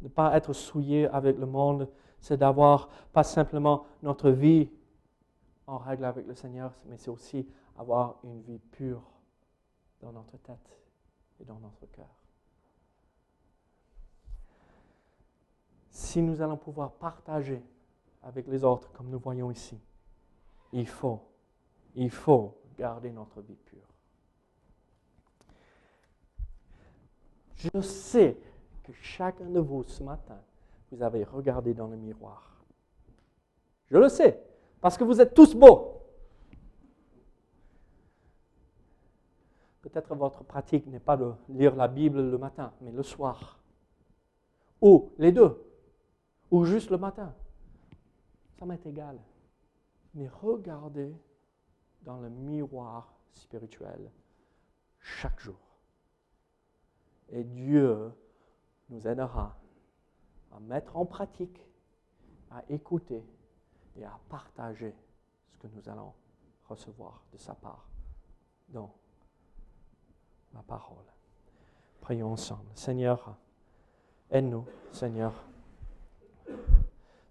ne 0.02 0.08
pas 0.10 0.36
être 0.36 0.54
souillé 0.54 1.08
avec 1.08 1.38
le 1.38 1.46
monde, 1.46 1.90
c'est 2.20 2.38
d'avoir 2.38 2.90
pas 3.14 3.24
simplement 3.24 3.86
notre 4.04 4.30
vie 4.30 4.70
en 5.72 5.78
règle 5.78 6.04
avec 6.04 6.28
le 6.28 6.36
Seigneur, 6.36 6.74
mais 6.86 6.98
c'est 6.98 7.10
aussi 7.10 7.48
avoir 7.78 8.20
une 8.26 8.42
vie 8.42 8.60
pure 8.60 9.02
dans 10.02 10.12
notre 10.12 10.38
tête 10.38 10.78
et 11.40 11.46
dans 11.46 11.60
notre 11.60 11.86
cœur. 11.86 12.10
Si 15.90 16.22
nous 16.22 16.42
allons 16.42 16.58
pouvoir 16.58 16.92
partager 16.92 17.64
avec 18.22 18.48
les 18.48 18.66
autres, 18.66 18.92
comme 18.92 19.10
nous 19.10 19.20
voyons 19.20 19.50
ici, 19.50 19.80
il 20.74 20.88
faut, 20.88 21.22
il 21.96 22.10
faut 22.10 22.58
garder 22.78 23.12
notre 23.12 23.42
vie 23.42 23.56
pure. 23.56 23.80
Je 27.56 27.82
sais 27.82 28.38
que 28.84 28.92
chacun 28.92 29.50
de 29.50 29.60
vous 29.60 29.84
ce 29.84 30.04
matin, 30.04 30.42
vous 30.92 31.02
avez 31.02 31.24
regardé 31.24 31.74
dans 31.74 31.88
le 31.88 31.96
miroir. 31.96 32.62
Je 33.90 33.98
le 33.98 34.10
sais, 34.10 34.51
parce 34.82 34.98
que 34.98 35.04
vous 35.04 35.22
êtes 35.22 35.34
tous 35.34 35.56
beaux. 35.56 36.02
Peut-être 39.82 40.15
votre 40.15 40.44
pratique 40.44 40.88
n'est 40.88 41.00
pas 41.00 41.17
de 41.17 41.32
lire 41.50 41.76
la 41.76 41.88
Bible 41.88 42.22
le 42.22 42.38
matin, 42.38 42.74
mais 42.82 42.91
le 42.91 43.04
soir. 43.04 43.60
Ou 44.82 45.12
les 45.17 45.32
deux. 45.32 45.63
Ou 46.50 46.65
juste 46.65 46.89
le 46.89 46.98
matin. 46.98 47.34
Ça 48.60 48.65
m'est 48.65 48.86
égal 48.86 49.17
mais 50.13 50.28
regardez 50.28 51.15
dans 52.04 52.20
le 52.20 52.30
miroir 52.30 53.13
spirituel 53.34 54.12
chaque 55.00 55.39
jour. 55.39 55.60
Et 57.30 57.44
Dieu 57.44 58.12
nous 58.89 59.08
aidera 59.08 59.58
à 60.52 60.60
mettre 60.60 60.98
en 60.98 61.06
pratique, 61.06 61.65
à 62.50 62.63
écouter 62.70 63.24
et 63.98 64.06
à 64.06 64.20
partager 64.30 64.96
ce 65.52 65.58
que 65.58 65.68
nous 65.68 65.90
allons 65.90 66.14
recevoir 66.68 67.22
de 67.34 67.38
sa 67.38 67.54
part 67.54 67.88
dans 68.70 68.94
la 70.54 70.62
parole. 70.64 71.06
Prions 72.02 72.34
ensemble. 72.34 72.70
Seigneur, 72.76 73.36
aide-nous, 74.30 74.66
Seigneur. 74.92 75.34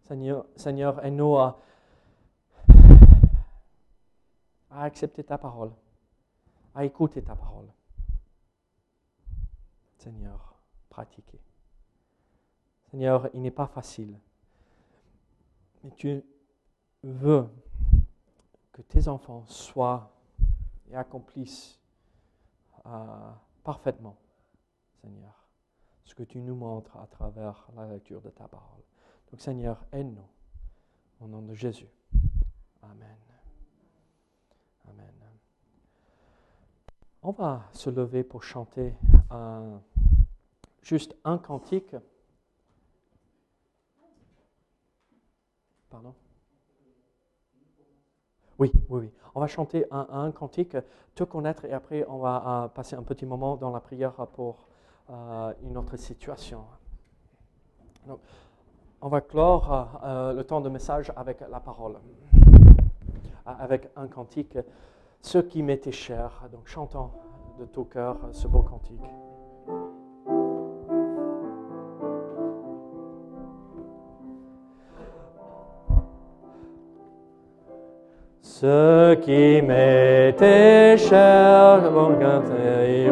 Seigneur, 0.04 0.46
Seigneur 0.56 1.04
aide-nous 1.04 1.36
à 1.36 1.60
à 4.70 4.84
accepter 4.84 5.24
ta 5.24 5.36
parole, 5.36 5.72
à 6.74 6.84
écouter 6.84 7.22
ta 7.22 7.34
parole. 7.34 7.66
Seigneur, 9.98 10.54
pratiquer. 10.88 11.40
Seigneur, 12.90 13.28
il 13.34 13.42
n'est 13.42 13.50
pas 13.50 13.66
facile, 13.66 14.18
mais 15.82 15.90
tu 15.90 16.22
veux 17.02 17.48
que 18.72 18.82
tes 18.82 19.08
enfants 19.08 19.44
soient 19.46 20.12
et 20.90 20.96
accomplissent 20.96 21.78
euh, 22.86 23.30
parfaitement, 23.62 24.16
Seigneur, 25.00 25.46
ce 26.04 26.14
que 26.14 26.22
tu 26.22 26.40
nous 26.40 26.54
montres 26.54 26.96
à 26.96 27.06
travers 27.06 27.68
la 27.76 27.86
lecture 27.86 28.20
de 28.20 28.30
ta 28.30 28.48
parole. 28.48 28.82
Donc 29.30 29.40
Seigneur, 29.40 29.84
aide-nous. 29.92 30.28
Au 31.20 31.28
nom 31.28 31.42
de 31.42 31.54
Jésus. 31.54 31.88
Amen. 32.82 33.18
Amen. 34.88 35.12
On 37.22 37.32
va 37.32 37.68
se 37.74 37.90
lever 37.90 38.24
pour 38.24 38.42
chanter 38.42 38.94
juste 40.82 41.14
un 41.24 41.36
cantique. 41.36 41.94
Pardon? 45.90 46.14
Oui, 48.60 48.70
oui, 48.90 49.00
oui. 49.00 49.10
On 49.34 49.40
va 49.40 49.46
chanter 49.46 49.86
un, 49.90 50.30
cantique, 50.32 50.76
te 51.14 51.24
connaître, 51.24 51.64
et 51.64 51.72
après 51.72 52.04
on 52.08 52.18
va 52.18 52.64
euh, 52.64 52.68
passer 52.68 52.94
un 52.94 53.02
petit 53.02 53.24
moment 53.24 53.56
dans 53.56 53.70
la 53.70 53.80
prière 53.80 54.12
pour 54.34 54.68
euh, 55.08 55.52
une 55.62 55.78
autre 55.78 55.96
situation. 55.96 56.64
on 59.00 59.08
va 59.08 59.20
clore 59.22 60.00
euh, 60.04 60.34
le 60.34 60.44
temps 60.44 60.60
de 60.60 60.68
message 60.68 61.10
avec 61.16 61.40
la 61.40 61.60
parole 61.60 61.96
avec 63.46 63.88
un 63.96 64.06
cantique, 64.06 64.58
ce 65.22 65.38
qui 65.38 65.62
m'était 65.62 65.90
cher. 65.90 66.48
Donc 66.52 66.66
chantons 66.66 67.10
de 67.58 67.64
tout 67.64 67.84
cœur 67.84 68.16
ce 68.32 68.46
beau 68.46 68.62
cantique. 68.62 69.00
Ce 78.60 79.14
qui 79.14 79.62
m'était 79.62 80.98
cher, 80.98 81.80
bon, 81.94 82.10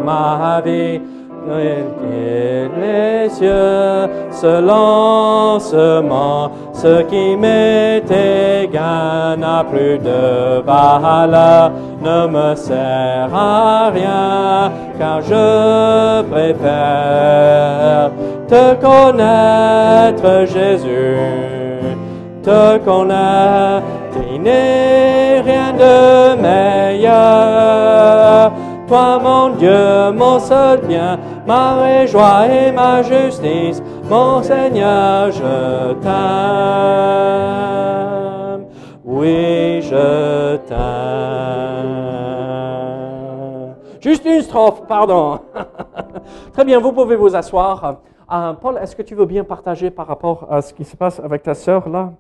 ma 0.05 0.61
vie, 0.63 1.01
les 2.79 3.31
cieux, 3.31 4.11
ce 4.31 4.61
lancement, 4.61 6.51
ce 6.75 7.01
qui 7.05 7.35
m'était 7.35 8.69
gain 8.71 9.39
n'a 9.39 9.65
plus 9.65 9.99
de 9.99 10.61
valeur, 10.67 11.73
ne 12.03 12.27
me 12.27 12.55
sert 12.55 13.35
à 13.35 13.89
rien, 13.89 14.71
car 14.99 15.23
je 15.23 16.21
préfère 16.31 18.11
te 18.47 18.75
connaître, 18.75 20.45
Jésus. 20.45 21.17
te 22.43 22.79
n'es 24.39 25.28
rien 25.49 25.73
de 25.73 26.37
meilleur. 26.41 27.19
Toi, 28.87 29.19
mon 29.23 29.51
Dieu, 29.57 30.13
mon 30.13 30.39
seul 30.39 30.81
bien, 30.87 31.19
ma 31.47 32.07
joie 32.07 32.47
et 32.49 32.71
ma 32.73 33.03
justice, 33.03 33.83
mon 34.09 34.43
Seigneur, 34.43 35.31
je 35.31 35.93
t'aime. 36.03 36.19
Oui, 39.05 39.83
je 39.83 40.57
t'aime. 40.69 40.79
Juste 44.01 44.25
une 44.25 44.43
strophe, 44.43 44.87
pardon. 44.87 45.41
Très 46.53 46.65
bien, 46.65 46.79
vous 46.79 46.93
pouvez 46.93 47.17
vous 47.17 47.35
asseoir. 47.35 48.01
Euh, 48.31 48.53
Paul, 48.55 48.79
est-ce 48.83 48.95
que 48.95 49.03
tu 49.03 49.15
veux 49.15 49.27
bien 49.27 49.45
partager 49.45 49.91
par 49.91 50.07
rapport 50.07 50.47
à 50.51 50.63
ce 50.63 50.73
qui 50.73 50.85
se 50.85 50.97
passe 50.97 51.21
avec 51.21 51.43
ta 51.43 51.55
sœur 51.55 51.89
là? 51.89 52.13